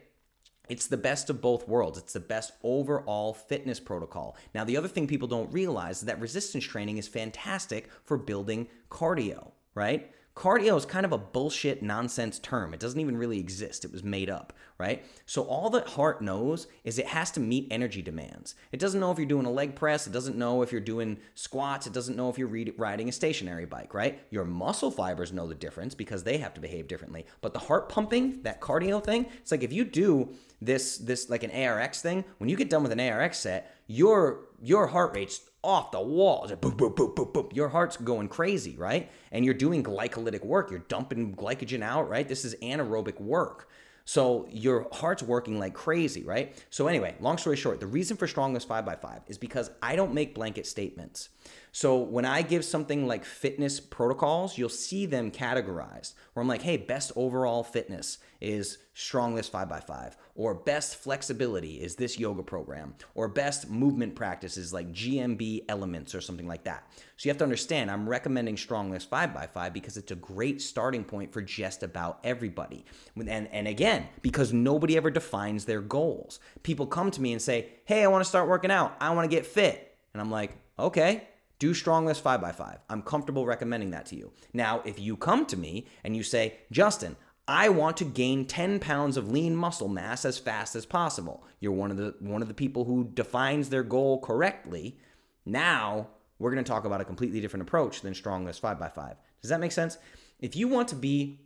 [0.69, 1.99] It's the best of both worlds.
[1.99, 4.37] It's the best overall fitness protocol.
[4.55, 8.69] Now, the other thing people don't realize is that resistance training is fantastic for building
[8.91, 10.11] cardio, right?
[10.37, 12.75] Cardio is kind of a bullshit nonsense term.
[12.75, 13.87] It doesn't even really exist.
[13.87, 15.03] It was made up, right?
[15.25, 18.55] So all the heart knows is it has to meet energy demands.
[18.71, 21.17] It doesn't know if you're doing a leg press, it doesn't know if you're doing
[21.35, 24.21] squats, it doesn't know if you're riding a stationary bike, right?
[24.31, 27.25] Your muscle fibers know the difference because they have to behave differently.
[27.41, 31.45] But the heart pumping, that cardio thing, it's like if you do this this like
[31.45, 35.41] an ARX thing, when you get done with an ARX set, your your heart rate's
[35.63, 36.51] off the walls.
[36.53, 37.55] Boop, boop, boop, boop, boop.
[37.55, 39.11] Your heart's going crazy, right?
[39.33, 40.71] And you're doing glycolytic work.
[40.71, 42.27] You're dumping glycogen out, right?
[42.27, 43.69] This is anaerobic work.
[44.09, 46.57] So your heart's working like crazy, right?
[46.71, 50.33] So anyway, long story short, the reason for StrongLifts 5x5 is because I don't make
[50.33, 51.31] blanket statements.
[51.77, 56.15] So when I give something like fitness protocols, you'll see them categorized.
[56.33, 62.19] Where I'm like, hey, best overall fitness is StrongLifts 5x5, or best flexibility is this
[62.19, 66.91] yoga program, or best movement practices like GMB elements or something like that.
[67.19, 71.31] So you have to understand, I'm recommending StrongLifts 5x5 because it's a great starting point
[71.31, 72.87] for just about everybody.
[73.19, 76.41] And, and again, because nobody ever defines their goals.
[76.63, 79.31] People come to me and say, hey, I want to start working out, I want
[79.31, 79.95] to get fit.
[80.15, 81.29] And I'm like, okay,
[81.59, 82.79] do StrongLifts 5x5.
[82.89, 84.33] I'm comfortable recommending that to you.
[84.53, 87.17] Now, if you come to me and you say, Justin,
[87.49, 91.45] I want to gain 10 pounds of lean muscle mass as fast as possible.
[91.61, 94.99] You're one of the one of the people who defines their goal correctly.
[95.45, 99.17] Now, we're going to talk about a completely different approach than StrongLifts 5x5.
[99.41, 99.97] Does that make sense?
[100.41, 101.41] If you want to be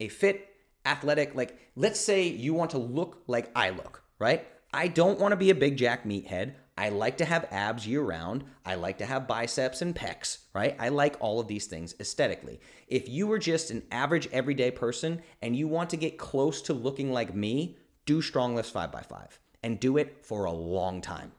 [0.00, 0.48] a fit,
[0.84, 4.46] athletic, like let's say you want to look like I look, right?
[4.72, 6.54] I don't want to be a big jack meathead.
[6.78, 8.44] I like to have abs year round.
[8.64, 10.76] I like to have biceps and pecs, right?
[10.78, 12.60] I like all of these things aesthetically.
[12.86, 16.72] If you were just an average everyday person and you want to get close to
[16.72, 19.26] looking like me, do StrongLifts 5x5
[19.64, 21.32] and do it for a long time.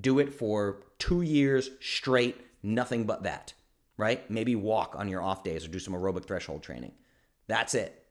[0.00, 3.52] Do it for two years straight, nothing but that,
[3.96, 4.28] right?
[4.28, 6.92] Maybe walk on your off days or do some aerobic threshold training.
[7.46, 8.04] That's it.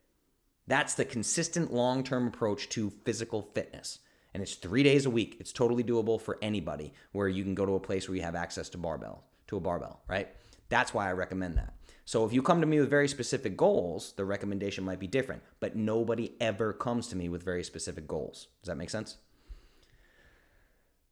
[0.67, 3.99] That's the consistent long term approach to physical fitness
[4.35, 5.37] and it's three days a week.
[5.39, 8.35] It's totally doable for anybody where you can go to a place where you have
[8.35, 10.27] access to barbell, to a barbell, right?
[10.67, 11.73] That's why I recommend that.
[12.03, 15.41] So if you come to me with very specific goals, the recommendation might be different,
[15.61, 18.49] but nobody ever comes to me with very specific goals.
[18.61, 19.15] Does that make sense?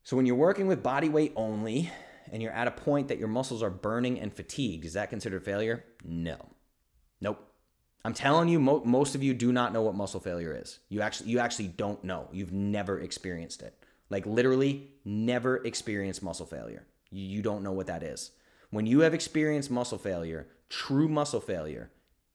[0.04, 1.90] So when you're working with body weight only
[2.30, 5.46] and you're at a point that your muscles are burning and fatigued, is that considered
[5.46, 5.86] failure?
[6.04, 6.50] No.
[7.22, 7.53] Nope.
[8.06, 10.80] I'm telling you, mo- most of you do not know what muscle failure is.
[10.90, 12.28] You actually, you actually don't know.
[12.32, 13.74] You've never experienced it.
[14.10, 16.86] Like literally, never experienced muscle failure.
[17.12, 18.32] You, you don't know what that is.
[18.72, 21.92] When you have experienced muscle failure, true muscle failure,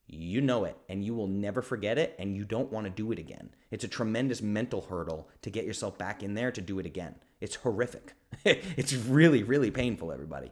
[0.07, 3.11] you know it and you will never forget it and you don't want to do
[3.11, 3.51] it again.
[3.69, 7.15] It's a tremendous mental hurdle to get yourself back in there to do it again.
[7.39, 8.13] It's horrific.
[8.43, 10.51] it's really, really painful, everybody.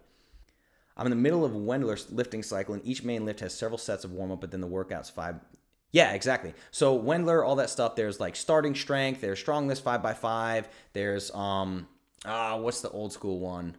[0.98, 3.78] I'm in the middle of a Wendler lifting cycle, and each main lift has several
[3.78, 5.36] sets of warm up, but then the workout's five.
[5.92, 6.54] Yeah, exactly.
[6.72, 7.96] So Wendler, all that stuff.
[7.96, 9.22] There's like starting strength.
[9.22, 10.68] There's StrongLifts five by five.
[10.94, 11.88] There's um
[12.26, 13.78] ah, what's the old school one?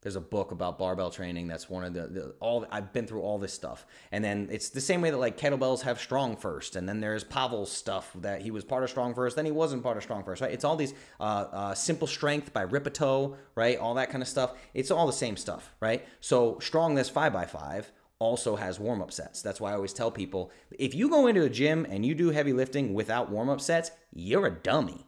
[0.00, 1.48] There's a book about barbell training.
[1.48, 2.64] That's one of the, the, all.
[2.70, 5.82] I've been through all this stuff, and then it's the same way that like kettlebells
[5.82, 9.34] have strong first, and then there's Pavel's stuff that he was part of strong first,
[9.34, 10.52] then he wasn't part of strong first, right?
[10.52, 13.76] It's all these uh, uh, simple strength by Rippetoe, right?
[13.76, 14.56] All that kind of stuff.
[14.72, 16.06] It's all the same stuff, right?
[16.20, 17.90] So StrongLifts five by five
[18.20, 19.42] also has warm up sets.
[19.42, 22.30] That's why I always tell people if you go into a gym and you do
[22.30, 25.06] heavy lifting without warm up sets, you're a dummy.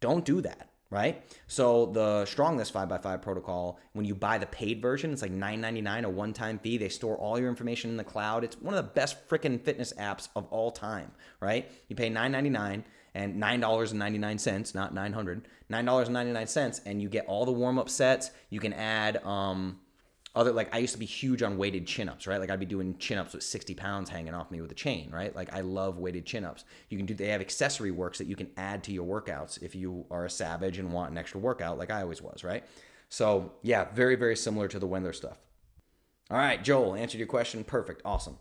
[0.00, 1.22] Don't do that right?
[1.46, 6.08] So the StrongLifts 5x5 protocol, when you buy the paid version, it's like $9.99, a
[6.08, 6.78] one-time fee.
[6.78, 8.44] They store all your information in the cloud.
[8.44, 11.70] It's one of the best freaking fitness apps of all time, right?
[11.88, 12.84] You pay $9.99
[13.14, 18.30] and $9.99, not 900, $9.99, and you get all the warm-up sets.
[18.48, 19.80] You can add um,
[20.34, 22.38] other like I used to be huge on weighted chin ups, right?
[22.38, 25.10] Like I'd be doing chin ups with 60 pounds hanging off me with a chain,
[25.10, 25.34] right?
[25.34, 26.64] Like I love weighted chin ups.
[26.88, 29.74] You can do they have accessory works that you can add to your workouts if
[29.74, 32.64] you are a savage and want an extra workout, like I always was, right?
[33.08, 35.38] So yeah, very, very similar to the Wendler stuff.
[36.30, 37.64] All right, Joel, answered your question.
[37.64, 38.02] Perfect.
[38.04, 38.38] Awesome.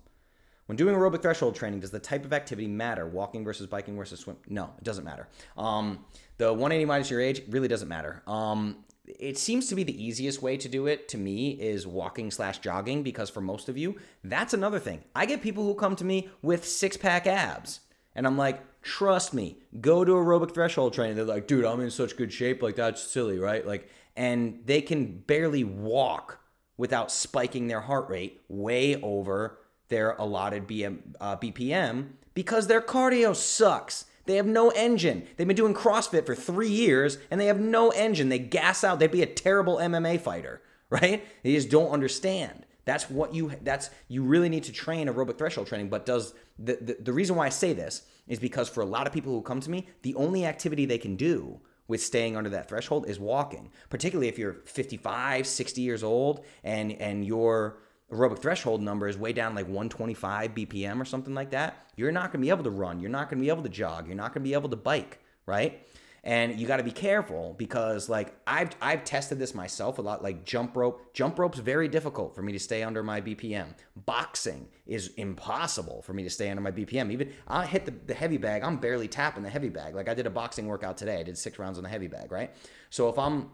[0.65, 3.07] When doing aerobic threshold training, does the type of activity matter?
[3.07, 4.35] Walking versus biking versus swim?
[4.49, 5.29] No, it doesn't matter.
[5.57, 6.05] Um,
[6.37, 8.21] the 180 minus your age really doesn't matter.
[8.27, 12.29] Um, it seems to be the easiest way to do it to me is walking
[12.29, 15.03] slash jogging because for most of you that's another thing.
[15.15, 17.79] I get people who come to me with six pack abs
[18.15, 21.15] and i'm like trust me go to aerobic threshold training.
[21.15, 23.65] They're like dude i'm in such good shape like that's silly right?
[23.65, 26.39] Like and they can barely walk
[26.75, 33.35] without spiking their heart rate way over their allotted BM, uh, bpm because their cardio
[33.35, 35.27] sucks they have no engine.
[35.35, 38.29] They've been doing CrossFit for three years and they have no engine.
[38.29, 38.99] They gas out.
[38.99, 41.25] They'd be a terrible MMA fighter, right?
[41.43, 42.65] They just don't understand.
[42.85, 45.89] That's what you that's you really need to train aerobic threshold training.
[45.89, 49.07] But does the, the, the reason why I say this is because for a lot
[49.07, 52.49] of people who come to me, the only activity they can do with staying under
[52.49, 53.71] that threshold is walking.
[53.89, 57.77] Particularly if you're 55, 60 years old and and you're
[58.11, 62.31] aerobic threshold number is way down like 125 BPM or something like that, you're not
[62.31, 62.99] to be able to run.
[62.99, 64.07] You're not to be able to jog.
[64.07, 65.85] You're not to be able to bike, right?
[66.23, 70.23] And you got to be careful because like I've I've tested this myself a lot.
[70.23, 73.67] Like jump rope, jump rope's very difficult for me to stay under my BPM.
[73.95, 77.11] Boxing is impossible for me to stay under my BPM.
[77.11, 79.95] Even I hit the, the heavy bag, I'm barely tapping the heavy bag.
[79.95, 81.19] Like I did a boxing workout today.
[81.19, 82.53] I did six rounds on the heavy bag, right?
[82.89, 83.51] So if I'm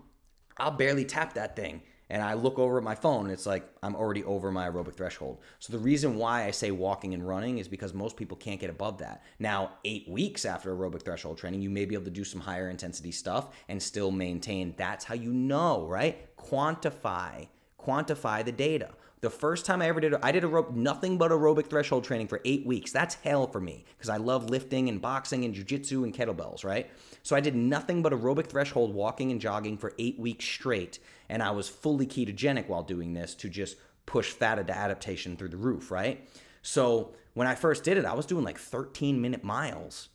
[0.58, 1.82] I'll barely tap that thing
[2.14, 4.96] and I look over at my phone and it's like I'm already over my aerobic
[4.96, 5.40] threshold.
[5.58, 8.70] So the reason why I say walking and running is because most people can't get
[8.70, 9.24] above that.
[9.40, 12.70] Now, 8 weeks after aerobic threshold training, you may be able to do some higher
[12.70, 14.76] intensity stuff and still maintain.
[14.78, 16.36] That's how you know, right?
[16.38, 17.48] Quantify
[17.84, 18.90] quantify the data.
[19.24, 22.42] The first time I ever did, I did aerobic, nothing but aerobic threshold training for
[22.44, 22.92] eight weeks.
[22.92, 26.92] That's hell for me because I love lifting and boxing and jujitsu and kettlebells, right?
[27.22, 31.00] So I did nothing but aerobic threshold walking and jogging for eight weeks straight.
[31.30, 35.56] And I was fully ketogenic while doing this to just push fat adaptation through the
[35.58, 36.28] roof, right?
[36.62, 40.10] So when I first did it, I was doing like 13 minute miles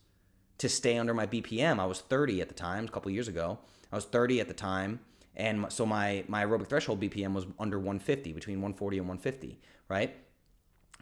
[0.59, 1.79] to stay under my BPM.
[1.79, 3.57] I was 30 at the time, a couple years ago.
[3.91, 4.99] I was 30 at the time
[5.39, 10.15] and so my my aerobic threshold BPM was under 150, between 140 and 150, right?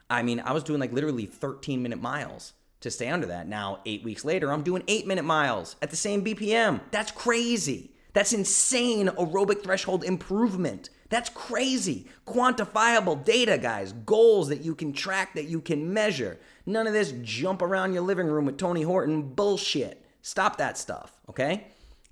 [0.10, 3.48] I mean, I was doing like literally 13 minute miles to stay under that.
[3.48, 6.80] Now, eight weeks later, I'm doing eight minute miles at the same BPM.
[6.92, 7.92] That's crazy.
[8.14, 10.90] That's insane aerobic threshold improvement.
[11.10, 12.08] That's crazy.
[12.26, 13.94] Quantifiable data, guys.
[13.94, 16.38] Goals that you can track, that you can measure.
[16.66, 20.06] None of this jump around your living room with Tony Horton bullshit.
[20.22, 21.68] Stop that stuff, okay?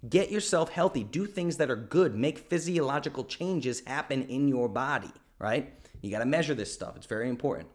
[0.09, 1.03] Get yourself healthy.
[1.03, 2.15] Do things that are good.
[2.15, 5.73] Make physiological changes happen in your body, right?
[6.01, 6.95] You got to measure this stuff.
[6.95, 7.69] It's very important.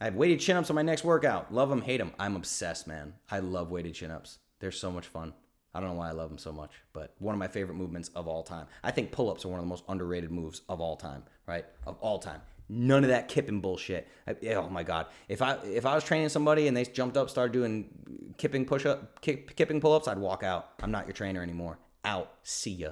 [0.00, 1.52] I have weighted chin ups on my next workout.
[1.52, 2.12] Love them, hate them.
[2.18, 3.14] I'm obsessed, man.
[3.30, 4.38] I love weighted chin ups.
[4.58, 5.32] They're so much fun.
[5.74, 8.10] I don't know why I love them so much, but one of my favorite movements
[8.14, 8.66] of all time.
[8.82, 11.64] I think pull ups are one of the most underrated moves of all time, right?
[11.86, 12.42] Of all time.
[12.68, 14.08] None of that kipping bullshit.
[14.26, 15.06] oh my god!
[15.28, 17.90] If I if I was training somebody and they jumped up, started doing
[18.42, 20.70] kipping push up, kip, kipping pull ups, I'd walk out.
[20.82, 21.78] I'm not your trainer anymore.
[22.04, 22.32] Out.
[22.42, 22.88] See ya.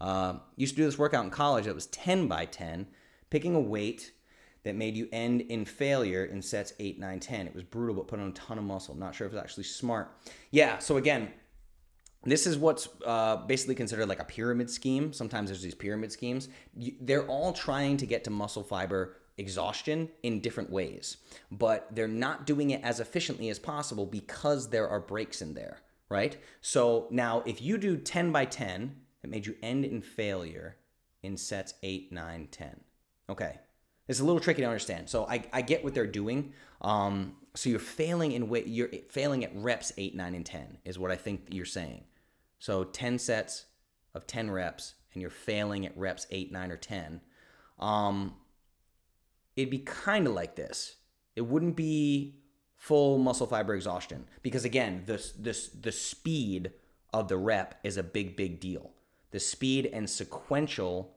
[0.00, 1.66] Uh, used to do this workout in college.
[1.66, 2.86] It was 10 by 10,
[3.28, 4.12] picking a weight
[4.62, 7.46] that made you end in failure in sets 8, 9, 10.
[7.46, 8.94] It was brutal, but put on a ton of muscle.
[8.94, 10.16] Not sure if it's actually smart.
[10.50, 11.28] Yeah, so again,
[12.24, 15.12] this is what's uh, basically considered like a pyramid scheme.
[15.12, 16.48] Sometimes there's these pyramid schemes.
[17.02, 21.16] they're all trying to get to muscle fiber exhaustion in different ways,
[21.50, 25.78] but they're not doing it as efficiently as possible because there are breaks in there,
[26.08, 26.36] right?
[26.60, 30.76] So now, if you do 10 by 10, it made you end in failure
[31.22, 32.80] in sets 8, 9, 10.
[33.30, 33.58] Okay.
[34.06, 35.08] It's a little tricky to understand.
[35.08, 36.52] So I, I get what they're doing.
[36.80, 40.98] Um, so you're failing in way you're failing at reps 8, 9, and 10 is
[40.98, 42.04] what I think you're saying.
[42.58, 43.66] So 10 sets
[44.14, 47.20] of 10 reps, and you're failing at reps 8, 9, or 10.
[47.78, 48.34] Um,
[49.56, 50.96] it'd be kind of like this.
[51.36, 52.36] It wouldn't be
[52.76, 56.72] full muscle fiber exhaustion because again, the, the, the speed
[57.12, 58.92] of the rep is a big, big deal.
[59.30, 61.16] The speed and sequential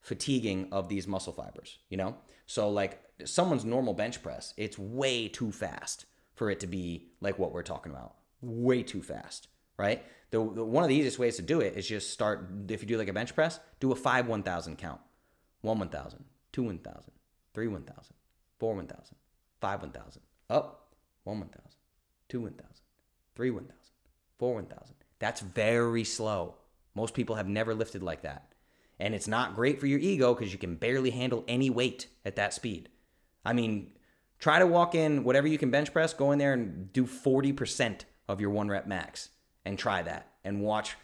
[0.00, 2.16] fatiguing of these muscle fibers, you know?
[2.46, 7.38] So like someone's normal bench press, it's way too fast for it to be like
[7.38, 8.14] what we're talking about.
[8.40, 10.04] Way too fast, right?
[10.30, 12.88] The, the, one of the easiest ways to do it is just start if you
[12.88, 15.00] do like a bench press, do a 5 1000 count.
[15.62, 17.02] 1 1000, 2 1000,
[17.58, 18.14] 3 1000,
[18.60, 19.16] 4 1000,
[19.60, 20.22] 5 1000.
[20.48, 20.94] Up.
[21.24, 21.60] 1 1000,
[22.28, 22.64] 2 1000,
[23.34, 23.74] 3 1000,
[24.38, 24.94] 4 1000.
[25.18, 26.54] That's very slow.
[26.94, 28.54] Most people have never lifted like that.
[29.00, 32.36] And it's not great for your ego because you can barely handle any weight at
[32.36, 32.90] that speed.
[33.44, 33.90] I mean,
[34.38, 38.02] try to walk in whatever you can bench press, go in there and do 40%
[38.28, 39.30] of your one rep max
[39.64, 40.94] and try that and watch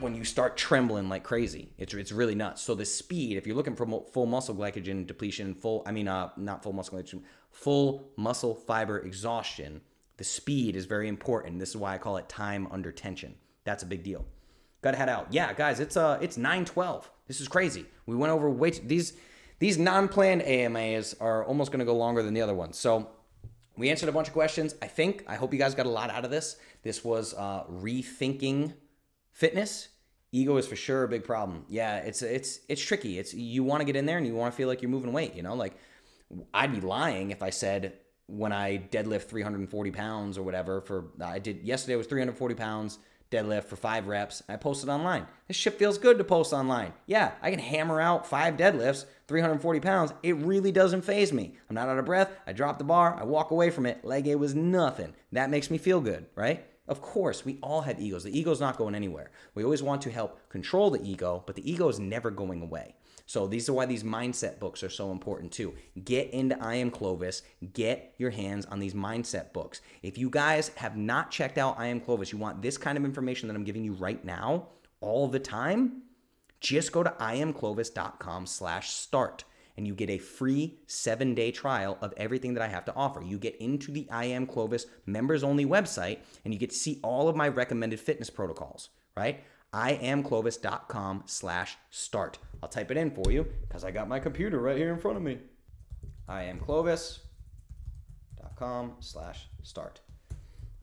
[0.00, 1.72] when you start trembling like crazy.
[1.78, 2.62] It's it's really nuts.
[2.62, 6.30] So the speed, if you're looking for full muscle glycogen depletion, full I mean uh
[6.36, 9.80] not full muscle glycogen, full muscle fiber exhaustion,
[10.16, 11.58] the speed is very important.
[11.58, 13.34] This is why I call it time under tension.
[13.64, 14.24] That's a big deal.
[14.82, 15.28] Got to head out.
[15.30, 17.04] Yeah, guys, it's uh it's 9:12.
[17.26, 17.86] This is crazy.
[18.06, 19.14] We went over way too, these
[19.58, 22.76] these non-planned AMAs are almost going to go longer than the other ones.
[22.76, 23.08] So
[23.76, 24.74] we answered a bunch of questions.
[24.82, 26.56] I think, I hope you guys got a lot out of this.
[26.82, 28.74] This was uh, rethinking
[29.36, 29.88] fitness.
[30.32, 31.64] Ego is for sure a big problem.
[31.68, 33.18] Yeah, it's it's it's tricky.
[33.18, 35.12] It's you want to get in there and you want to feel like you're moving
[35.12, 35.34] weight.
[35.34, 35.76] You know, like
[36.52, 40.80] I'd be lying if I said when I deadlift 340 pounds or whatever.
[40.80, 42.98] For I did yesterday was 340 pounds
[43.30, 44.42] deadlift for five reps.
[44.48, 45.26] I posted online.
[45.48, 46.92] This shit feels good to post online.
[47.06, 50.12] Yeah, I can hammer out five deadlifts, 340 pounds.
[50.22, 51.56] It really doesn't phase me.
[51.68, 52.30] I'm not out of breath.
[52.46, 53.16] I drop the bar.
[53.18, 55.12] I walk away from it like it was nothing.
[55.32, 56.64] That makes me feel good, right?
[56.88, 58.24] Of course, we all have egos.
[58.24, 59.30] The ego's not going anywhere.
[59.54, 62.94] We always want to help control the ego, but the ego is never going away.
[63.26, 65.74] So these are why these mindset books are so important too.
[66.04, 67.42] Get into I Am Clovis.
[67.72, 69.80] Get your hands on these mindset books.
[70.02, 73.04] If you guys have not checked out I Am Clovis, you want this kind of
[73.04, 74.68] information that I'm giving you right now
[75.00, 76.02] all the time,
[76.60, 79.44] just go to iamclovis.com slash start
[79.76, 83.20] and you get a free seven day trial of everything that I have to offer.
[83.22, 87.00] You get into the I Am Clovis members only website and you get to see
[87.02, 89.44] all of my recommended fitness protocols, right?
[89.74, 92.38] iamclovis.com slash start.
[92.62, 95.18] I'll type it in for you because I got my computer right here in front
[95.18, 95.38] of me.
[96.28, 100.00] iamclovis.com slash start.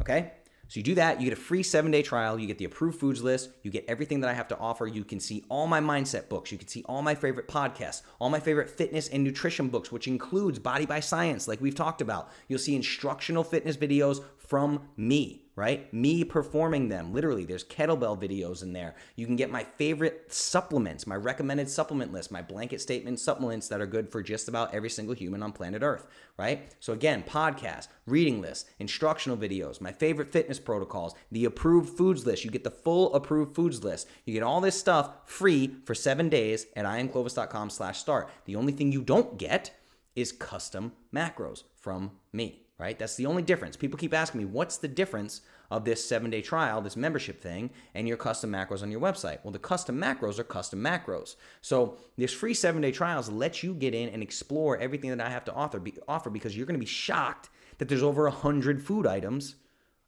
[0.01, 0.31] Okay?
[0.73, 2.99] So you do that, you get a free seven day trial, you get the approved
[2.99, 4.87] foods list, you get everything that I have to offer.
[4.87, 8.31] You can see all my mindset books, you can see all my favorite podcasts, all
[8.31, 12.31] my favorite fitness and nutrition books, which includes Body by Science, like we've talked about.
[12.47, 15.93] You'll see instructional fitness videos from me right?
[15.93, 17.13] Me performing them.
[17.13, 18.95] Literally, there's kettlebell videos in there.
[19.15, 23.79] You can get my favorite supplements, my recommended supplement list, my blanket statement supplements that
[23.79, 26.07] are good for just about every single human on planet Earth,
[26.37, 26.73] right?
[26.79, 32.43] So, again, podcast, reading list, instructional videos, my favorite fitness protocols, the approved foods list.
[32.43, 34.07] You get the full approved foods list.
[34.25, 38.29] You get all this stuff free for seven days at iamclovis.com slash start.
[38.45, 39.71] The only thing you don't get
[40.15, 42.99] is custom macros from me right?
[42.99, 43.77] That's the only difference.
[43.77, 45.39] People keep asking me, what's the difference
[45.71, 49.37] of this seven day trial, this membership thing, and your custom macros on your website?
[49.41, 51.37] Well, the custom macros are custom macros.
[51.61, 55.29] So this free seven day trials lets you get in and explore everything that I
[55.29, 58.31] have to offer, be, offer because you're going to be shocked that there's over a
[58.31, 59.55] hundred food items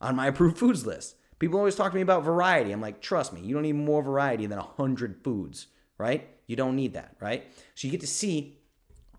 [0.01, 1.15] on my approved foods list.
[1.39, 2.73] People always talk to me about variety.
[2.73, 6.27] I'm like, trust me, you don't need more variety than a hundred foods, right?
[6.45, 7.45] You don't need that, right?
[7.73, 8.54] So you get to see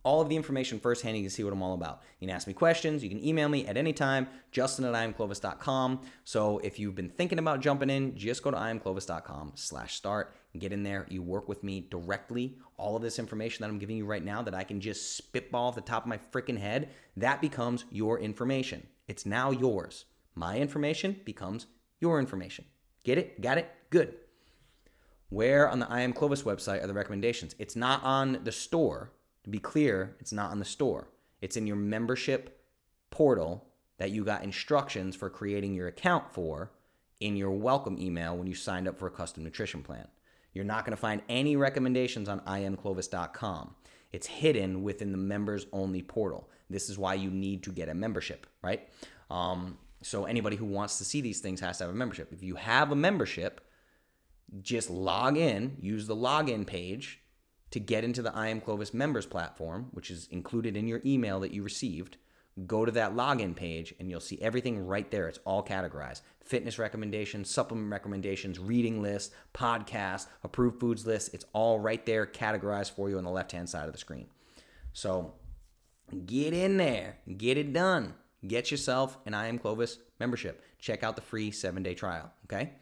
[0.06, 1.16] all of the information firsthand.
[1.16, 2.02] You can see what I'm all about.
[2.20, 3.02] You can ask me questions.
[3.02, 6.00] You can email me at any time, justin at iamclovis.com.
[6.24, 10.72] So if you've been thinking about jumping in, just go to iamclovis.com slash start get
[10.72, 11.06] in there.
[11.08, 12.56] You work with me directly.
[12.76, 15.68] All of this information that I'm giving you right now that I can just spitball
[15.68, 18.86] off the top of my freaking head, that becomes your information.
[19.08, 20.04] It's now yours.
[20.34, 21.66] My information becomes
[22.00, 22.64] your information.
[23.04, 23.40] Get it?
[23.40, 23.70] Got it?
[23.90, 24.14] Good.
[25.28, 27.54] Where on the I Am Clovis website are the recommendations?
[27.58, 29.12] It's not on the store
[29.46, 31.08] to be clear, it's not on the store.
[31.40, 32.60] It's in your membership
[33.10, 33.64] portal
[33.98, 36.72] that you got instructions for creating your account for
[37.20, 40.08] in your welcome email when you signed up for a custom nutrition plan.
[40.52, 43.76] You're not going to find any recommendations on iamclovis.com.
[44.10, 46.50] It's hidden within the members only portal.
[46.68, 48.88] This is why you need to get a membership, right?
[49.30, 52.32] Um, so anybody who wants to see these things has to have a membership.
[52.32, 53.60] If you have a membership,
[54.60, 57.20] just log in, use the login page,
[57.76, 61.40] to get into the I Am Clovis members platform, which is included in your email
[61.40, 62.16] that you received,
[62.66, 65.28] go to that login page and you'll see everything right there.
[65.28, 71.34] It's all categorized fitness recommendations, supplement recommendations, reading list, podcast, approved foods list.
[71.34, 74.28] It's all right there, categorized for you on the left hand side of the screen.
[74.94, 75.34] So
[76.24, 78.14] get in there, get it done.
[78.46, 80.64] Get yourself an I Am Clovis membership.
[80.78, 82.32] Check out the free seven day trial.
[82.46, 82.72] Okay.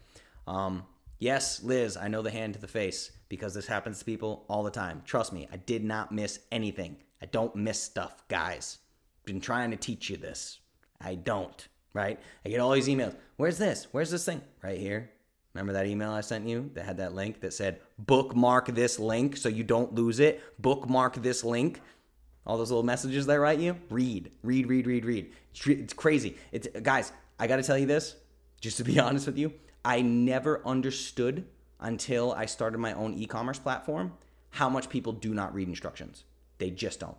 [0.47, 0.85] Um,
[1.25, 4.63] yes, Liz, I know the hand to the face because this happens to people all
[4.63, 5.01] the time.
[5.07, 6.99] Trust me, I did not miss anything.
[7.23, 8.79] I don't miss stuff, guys.
[9.25, 10.59] Been trying to teach you this.
[11.01, 12.21] I don't, right?
[12.45, 13.17] I get all these emails.
[13.37, 13.87] Where's this?
[13.91, 14.43] Where's this thing?
[14.63, 15.11] Right here.
[15.55, 19.39] Remember that email I sent you that had that link that said bookmark this link
[19.39, 20.43] so you don't lose it?
[20.61, 21.81] Bookmark this link.
[22.47, 23.77] All those little messages that write you?
[23.89, 25.33] Read, read, read, read, read.
[25.65, 26.37] It's crazy.
[26.53, 28.17] It's guys, I got to tell you this,
[28.61, 29.55] just to be honest with you,
[29.85, 31.45] I never understood
[31.81, 34.15] until I started my own e commerce platform
[34.51, 36.25] how much people do not read instructions.
[36.59, 37.17] They just don't.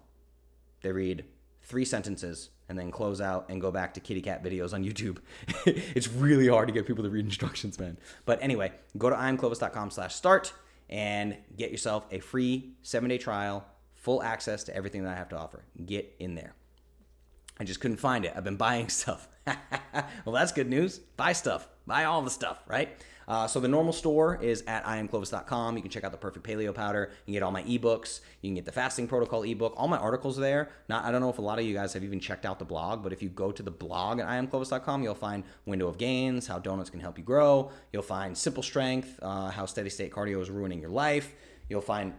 [0.82, 1.26] They read
[1.62, 5.18] three sentences and then close out and go back to kitty cat videos on YouTube.
[5.66, 7.98] it's really hard to get people to read instructions, man.
[8.26, 10.54] But anyway, go to iamclovis.com slash start
[10.90, 15.30] and get yourself a free seven day trial, full access to everything that I have
[15.30, 15.64] to offer.
[15.86, 16.56] Get in there.
[17.60, 18.34] I just couldn't find it.
[18.36, 19.28] I've been buying stuff.
[19.46, 21.00] well, that's good news.
[21.00, 21.68] Buy stuff.
[21.88, 22.90] Buy all the stuff, right?
[23.28, 25.76] Uh, so the normal store is at iamclovis.com.
[25.76, 27.10] You can check out the Perfect Paleo Powder.
[27.26, 28.22] You can get all my ebooks.
[28.42, 29.74] You can get the Fasting Protocol ebook.
[29.78, 30.70] All my articles there.
[30.90, 32.66] Not, I don't know if a lot of you guys have even checked out the
[32.66, 36.48] blog, but if you go to the blog at iamclovis.com, you'll find Window of Gains,
[36.48, 37.72] how donuts can help you grow.
[37.92, 41.34] You'll find Simple Strength, uh, how steady state cardio is ruining your life.
[41.70, 42.14] You'll find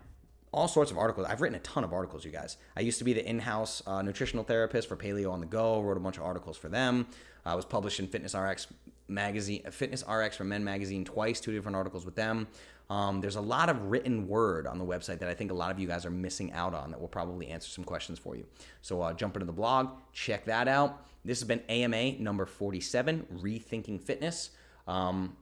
[0.53, 1.27] all sorts of articles.
[1.29, 2.57] I've written a ton of articles, you guys.
[2.77, 5.81] I used to be the in-house uh, nutritional therapist for Paleo on the Go.
[5.83, 7.07] Wrote a bunch of articles for them.
[7.45, 8.67] I was published in Fitness RX
[9.09, 12.47] magazine, Fitness RX for Men magazine twice, two different articles with them.
[12.89, 15.73] Um, there's a lot of written word on the website that I think a lot
[15.73, 18.47] of you guys are missing out on that will probably answer some questions for you.
[18.81, 21.05] So uh, jump into the blog, check that out.
[21.25, 24.51] This has been AMA number 47, Rethinking Fitness.
[24.87, 25.37] Um,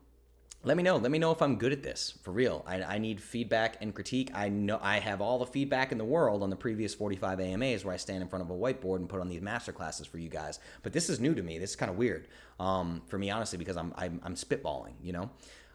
[0.65, 0.97] let me know.
[0.97, 2.65] Let me know if I'm good at this for real.
[2.67, 4.31] I, I, need feedback and critique.
[4.35, 7.85] I know I have all the feedback in the world on the previous 45 AMAs
[7.85, 10.19] where I stand in front of a whiteboard and put on these master classes for
[10.19, 10.59] you guys.
[10.83, 11.59] But this is new to me.
[11.59, 12.29] This is kind of weird
[12.59, 15.31] um, for me, honestly, because I'm, I'm, I'm spitballing, you know.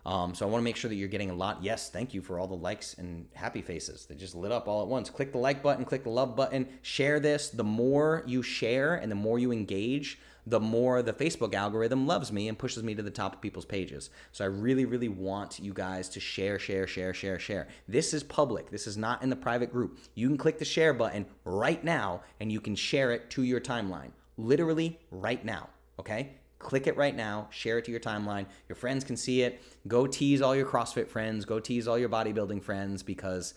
[0.05, 1.61] Um, so I want to make sure that you're getting a lot.
[1.61, 4.05] Yes, thank you for all the likes and happy faces.
[4.05, 5.09] They just lit up all at once.
[5.09, 7.49] Click the like button, click the love button, share this.
[7.49, 12.31] The more you share and the more you engage, the more the Facebook algorithm loves
[12.31, 14.09] me and pushes me to the top of people's pages.
[14.31, 17.67] So I really, really want you guys to share, share, share, share, share.
[17.87, 18.69] This is public.
[18.69, 19.99] This is not in the private group.
[20.15, 23.59] You can click the share button right now and you can share it to your
[23.61, 24.11] timeline.
[24.37, 25.69] Literally right now.
[25.99, 26.35] Okay?
[26.59, 28.45] Click it right now, share it to your timeline.
[28.67, 29.61] Your friends can see it.
[29.87, 33.53] Go tease all your CrossFit friends, go tease all your bodybuilding friends because,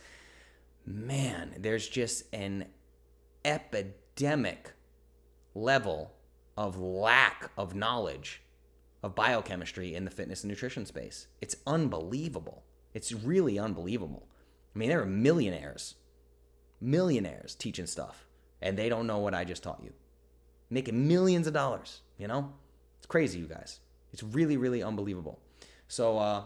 [0.86, 2.66] man, there's just an
[3.44, 4.72] epidemic
[5.54, 6.12] level
[6.56, 8.42] of lack of knowledge
[9.02, 11.26] of biochemistry in the fitness and nutrition space.
[11.40, 12.62] It's unbelievable.
[12.94, 14.28] It's really unbelievable.
[14.74, 15.96] I mean, there are millionaires,
[16.80, 18.26] millionaires teaching stuff,
[18.60, 19.92] and they don't know what I just taught you.
[20.70, 22.52] Making millions of dollars, you know?
[22.98, 23.80] It's crazy, you guys.
[24.12, 25.40] It's really, really unbelievable.
[25.88, 26.44] So, uh,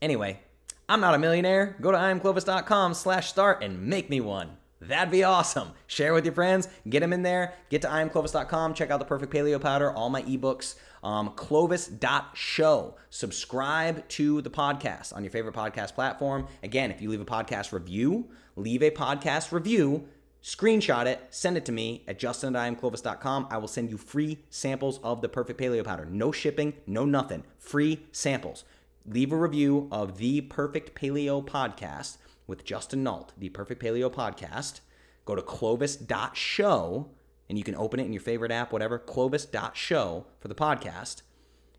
[0.00, 0.40] anyway,
[0.88, 1.76] I'm not a millionaire.
[1.80, 4.56] Go to iamclovis.com slash start and make me one.
[4.88, 5.70] That'd be awesome.
[5.86, 7.54] Share with your friends, get them in there.
[7.70, 12.96] Get to iamclovis.com, check out the perfect paleo powder, all my ebooks, um, clovis.show.
[13.10, 16.46] Subscribe to the podcast on your favorite podcast platform.
[16.62, 20.08] Again, if you leave a podcast review, leave a podcast review
[20.42, 23.46] Screenshot it, send it to me at justin at iamclovis.com.
[23.48, 26.04] I will send you free samples of the perfect paleo powder.
[26.04, 27.44] No shipping, no nothing.
[27.60, 28.64] Free samples.
[29.06, 34.80] Leave a review of the Perfect Paleo Podcast with Justin Nault, the Perfect Paleo Podcast.
[35.24, 37.10] Go to clovis.show
[37.48, 41.22] and you can open it in your favorite app, whatever, clovis.show for the podcast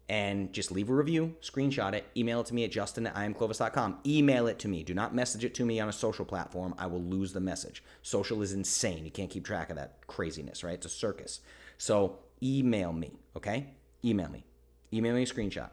[0.09, 3.99] and just leave a review, screenshot it, email it to me at justin at iamclovis.com.
[4.05, 4.83] Email it to me.
[4.83, 6.75] Do not message it to me on a social platform.
[6.77, 7.83] I will lose the message.
[8.01, 9.05] Social is insane.
[9.05, 10.73] You can't keep track of that craziness, right?
[10.73, 11.39] It's a circus.
[11.77, 13.67] So email me, okay?
[14.03, 14.45] Email me.
[14.91, 15.69] Email me a screenshot.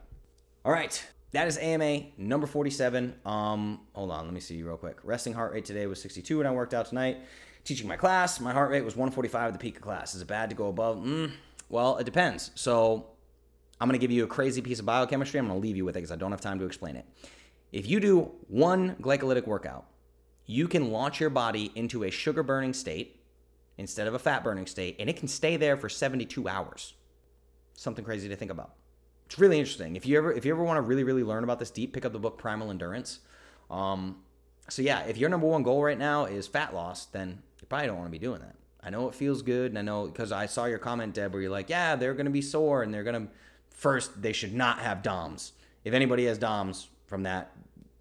[0.65, 1.05] All right.
[1.33, 3.15] That is AMA number 47.
[3.25, 4.99] Um, hold on, let me see you real quick.
[5.05, 7.19] Resting heart rate today was 62 when I worked out tonight.
[7.63, 10.15] Teaching my class, my heart rate was 145 at the peak of class.
[10.15, 10.99] Is it bad to go above?
[10.99, 11.33] Mm,
[11.69, 12.51] well, it depends.
[12.57, 13.11] So
[13.81, 15.39] I'm going to give you a crazy piece of biochemistry.
[15.39, 17.07] I'm going to leave you with it because I don't have time to explain it.
[17.71, 19.87] If you do one glycolytic workout,
[20.47, 23.23] you can launch your body into a sugar burning state
[23.79, 26.95] instead of a fat burning state, and it can stay there for 72 hours.
[27.75, 28.75] Something crazy to think about.
[29.31, 29.95] It's really interesting.
[29.95, 32.05] If you ever if you ever want to really really learn about this deep, pick
[32.05, 33.21] up the book Primal Endurance.
[33.71, 34.17] Um,
[34.69, 37.87] so yeah, if your number one goal right now is fat loss, then you probably
[37.87, 38.57] don't want to be doing that.
[38.83, 41.43] I know it feels good, and I know because I saw your comment, Deb, where
[41.43, 43.29] you're like, yeah, they're to be sore and they're to
[43.71, 45.53] first, they should not have DOMs.
[45.85, 47.53] If anybody has DOMs from that,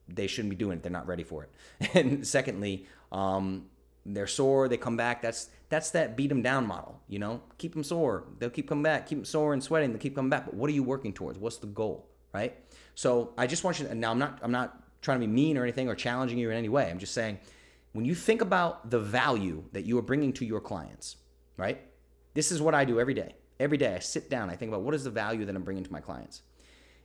[0.07, 0.83] they shouldn't be doing it.
[0.83, 1.51] They're not ready for it.
[1.93, 3.67] And secondly, um,
[4.15, 4.67] they're sore.
[4.67, 5.21] They come back.
[5.21, 7.01] That's that's that beat them down model.
[7.07, 8.25] You know, keep them sore.
[8.39, 9.07] They'll keep coming back.
[9.07, 9.91] Keep them sore and sweating.
[9.91, 10.45] They'll keep coming back.
[10.45, 11.37] But what are you working towards?
[11.37, 12.09] What's the goal?
[12.33, 12.55] Right.
[12.95, 13.95] So I just want you to.
[13.95, 14.39] Now I'm not.
[14.41, 16.89] I'm not trying to be mean or anything or challenging you in any way.
[16.89, 17.39] I'm just saying,
[17.93, 21.17] when you think about the value that you are bringing to your clients,
[21.57, 21.79] right?
[22.33, 23.35] This is what I do every day.
[23.59, 25.83] Every day I sit down, I think about what is the value that I'm bringing
[25.83, 26.41] to my clients?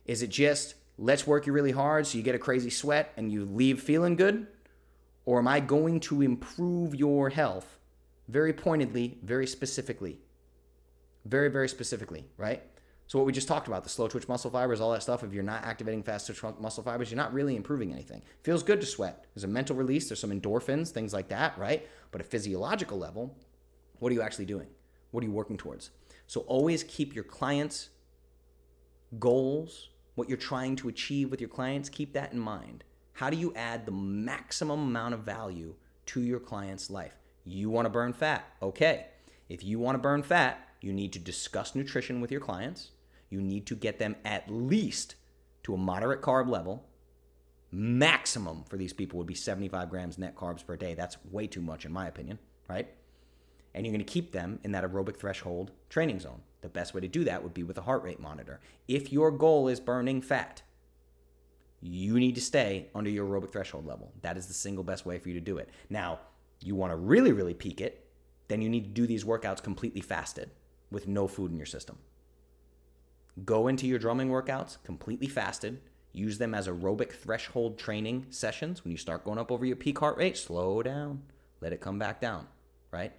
[0.05, 3.31] Is it just let's work you really hard so you get a crazy sweat and
[3.31, 4.47] you leave feeling good?
[5.25, 7.79] Or am I going to improve your health
[8.27, 10.19] very pointedly, very specifically?
[11.25, 12.61] Very, very specifically, right?
[13.07, 15.31] So, what we just talked about, the slow twitch muscle fibers, all that stuff, if
[15.31, 18.23] you're not activating fast twitch muscle fibers, you're not really improving anything.
[18.43, 19.25] Feels good to sweat.
[19.33, 21.87] There's a mental release, there's some endorphins, things like that, right?
[22.11, 23.37] But a physiological level,
[23.99, 24.67] what are you actually doing?
[25.11, 25.91] What are you working towards?
[26.27, 27.89] So always keep your clients'
[29.19, 32.83] goals, what you're trying to achieve with your clients, keep that in mind.
[33.15, 35.75] How do you add the maximum amount of value
[36.07, 37.15] to your client's life?
[37.43, 38.45] You want to burn fat.
[38.61, 39.07] Okay.
[39.49, 42.91] If you want to burn fat, you need to discuss nutrition with your clients.
[43.29, 45.15] You need to get them at least
[45.63, 46.87] to a moderate carb level.
[47.71, 50.93] Maximum for these people would be 75 grams net carbs per day.
[50.93, 52.39] That's way too much, in my opinion,
[52.69, 52.87] right?
[53.75, 56.41] and you're going to keep them in that aerobic threshold training zone.
[56.61, 58.61] The best way to do that would be with a heart rate monitor.
[58.87, 60.63] If your goal is burning fat,
[61.85, 64.11] you need to stay under your aerobic threshold level.
[64.21, 65.69] That is the single best way for you to do it.
[65.89, 66.19] Now,
[66.59, 68.07] you want to really, really peak it,
[68.47, 70.49] then you need to do these workouts completely fasted
[70.89, 71.97] with no food in your system.
[73.43, 75.81] Go into your drumming workouts completely fasted.
[76.11, 78.83] Use them as aerobic threshold training sessions.
[78.83, 81.23] When you start going up over your peak heart rate, slow down,
[81.61, 82.47] let it come back down,
[82.91, 83.11] right?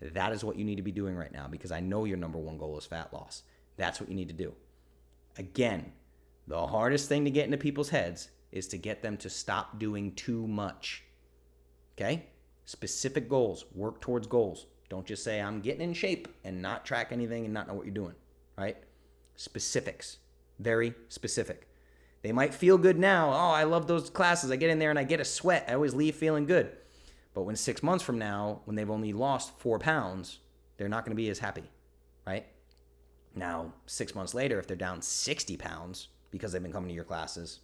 [0.00, 2.38] That is what you need to be doing right now because I know your number
[2.38, 3.42] one goal is fat loss.
[3.76, 4.52] That's what you need to do.
[5.38, 5.92] Again,
[6.46, 10.12] the hardest thing to get into people's heads is to get them to stop doing
[10.14, 11.04] too much.
[11.96, 12.26] Okay?
[12.66, 14.66] Specific goals, work towards goals.
[14.88, 17.86] Don't just say, I'm getting in shape and not track anything and not know what
[17.86, 18.14] you're doing,
[18.56, 18.76] right?
[19.36, 20.18] Specifics,
[20.58, 21.68] very specific.
[22.22, 23.30] They might feel good now.
[23.30, 24.50] Oh, I love those classes.
[24.50, 25.66] I get in there and I get a sweat.
[25.68, 26.70] I always leave feeling good.
[27.34, 30.38] But when six months from now, when they've only lost four pounds,
[30.76, 31.64] they're not going to be as happy,
[32.26, 32.46] right?
[33.34, 37.04] Now, six months later, if they're down 60 pounds because they've been coming to your
[37.04, 37.60] classes,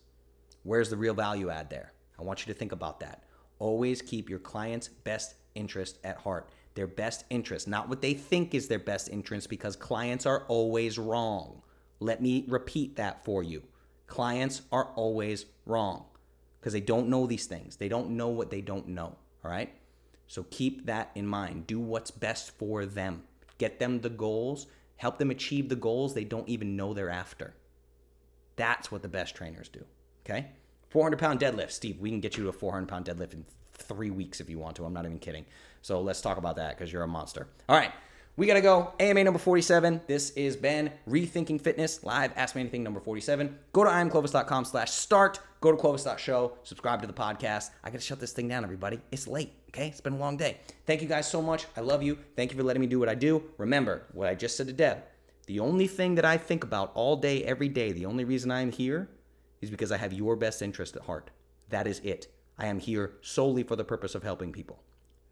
[0.63, 1.93] where's the real value add there?
[2.17, 3.25] I want you to think about that.
[3.59, 6.51] Always keep your client's best interest at heart.
[6.75, 11.01] Their best interest, not what they think is their best interest, because clients are always
[11.01, 11.63] wrong.
[11.99, 13.65] Let me repeat that for you.
[14.07, 16.05] Clients are always wrong
[16.61, 17.75] because they don't know these things.
[17.75, 19.17] They don't know what they don't know.
[19.45, 19.75] All right.
[20.29, 21.67] So keep that in mind.
[21.67, 23.25] Do what's best for them.
[23.59, 27.55] Get them the goals, help them achieve the goals they don't even know they're after.
[28.57, 29.85] That's what the best trainers do.
[30.25, 30.47] Okay.
[30.91, 31.71] 400 pound deadlift.
[31.71, 34.59] Steve, we can get you to a 400 pound deadlift in three weeks if you
[34.59, 34.85] want to.
[34.85, 35.47] I'm not even kidding.
[35.83, 37.47] So let's talk about that because you're a monster.
[37.69, 37.93] All right.
[38.37, 38.95] We got to go.
[39.01, 40.03] AMA number 47.
[40.07, 43.59] This is Ben, Rethinking Fitness, live Ask Me Anything number 47.
[43.73, 45.41] Go to iamclovis.com slash start.
[45.61, 46.53] Go to clovis.show.
[46.63, 47.71] Subscribe to the podcast.
[47.85, 49.01] I got to shut this thing down, everybody.
[49.11, 49.89] It's late, okay?
[49.89, 50.59] It's been a long day.
[50.87, 51.67] Thank you guys so much.
[51.77, 52.17] I love you.
[52.35, 53.43] Thank you for letting me do what I do.
[53.59, 55.03] Remember what I just said to Deb.
[55.51, 58.71] The only thing that I think about all day, every day, the only reason I'm
[58.71, 59.09] here
[59.61, 61.33] is because I have your best interest at heart.
[61.71, 62.29] That is it.
[62.57, 64.81] I am here solely for the purpose of helping people.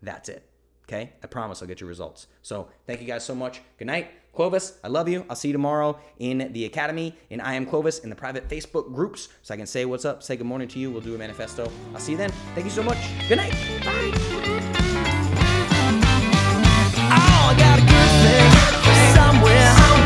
[0.02, 0.42] That's it.
[0.88, 1.12] Okay?
[1.22, 2.26] I promise I'll get you results.
[2.42, 3.60] So thank you guys so much.
[3.78, 4.10] Good night.
[4.34, 5.24] Clovis, I love you.
[5.30, 8.92] I'll see you tomorrow in the academy, in I Am Clovis, in the private Facebook
[8.92, 10.90] groups, so I can say what's up, say good morning to you.
[10.90, 11.70] We'll do a manifesto.
[11.94, 12.32] I'll see you then.
[12.56, 12.98] Thank you so much.
[13.28, 13.52] Good night.
[13.84, 14.10] Bye.
[17.10, 17.54] Oh,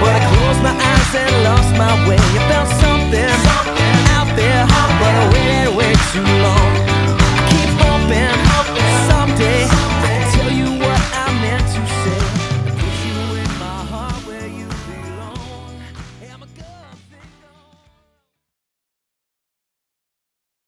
[0.03, 2.19] but I closed my eyes and lost my way.
[2.19, 3.31] I felt something,
[4.19, 4.67] out there,
[4.99, 6.71] but I waited way too long.
[7.39, 9.82] I keep hoping, hoping someday.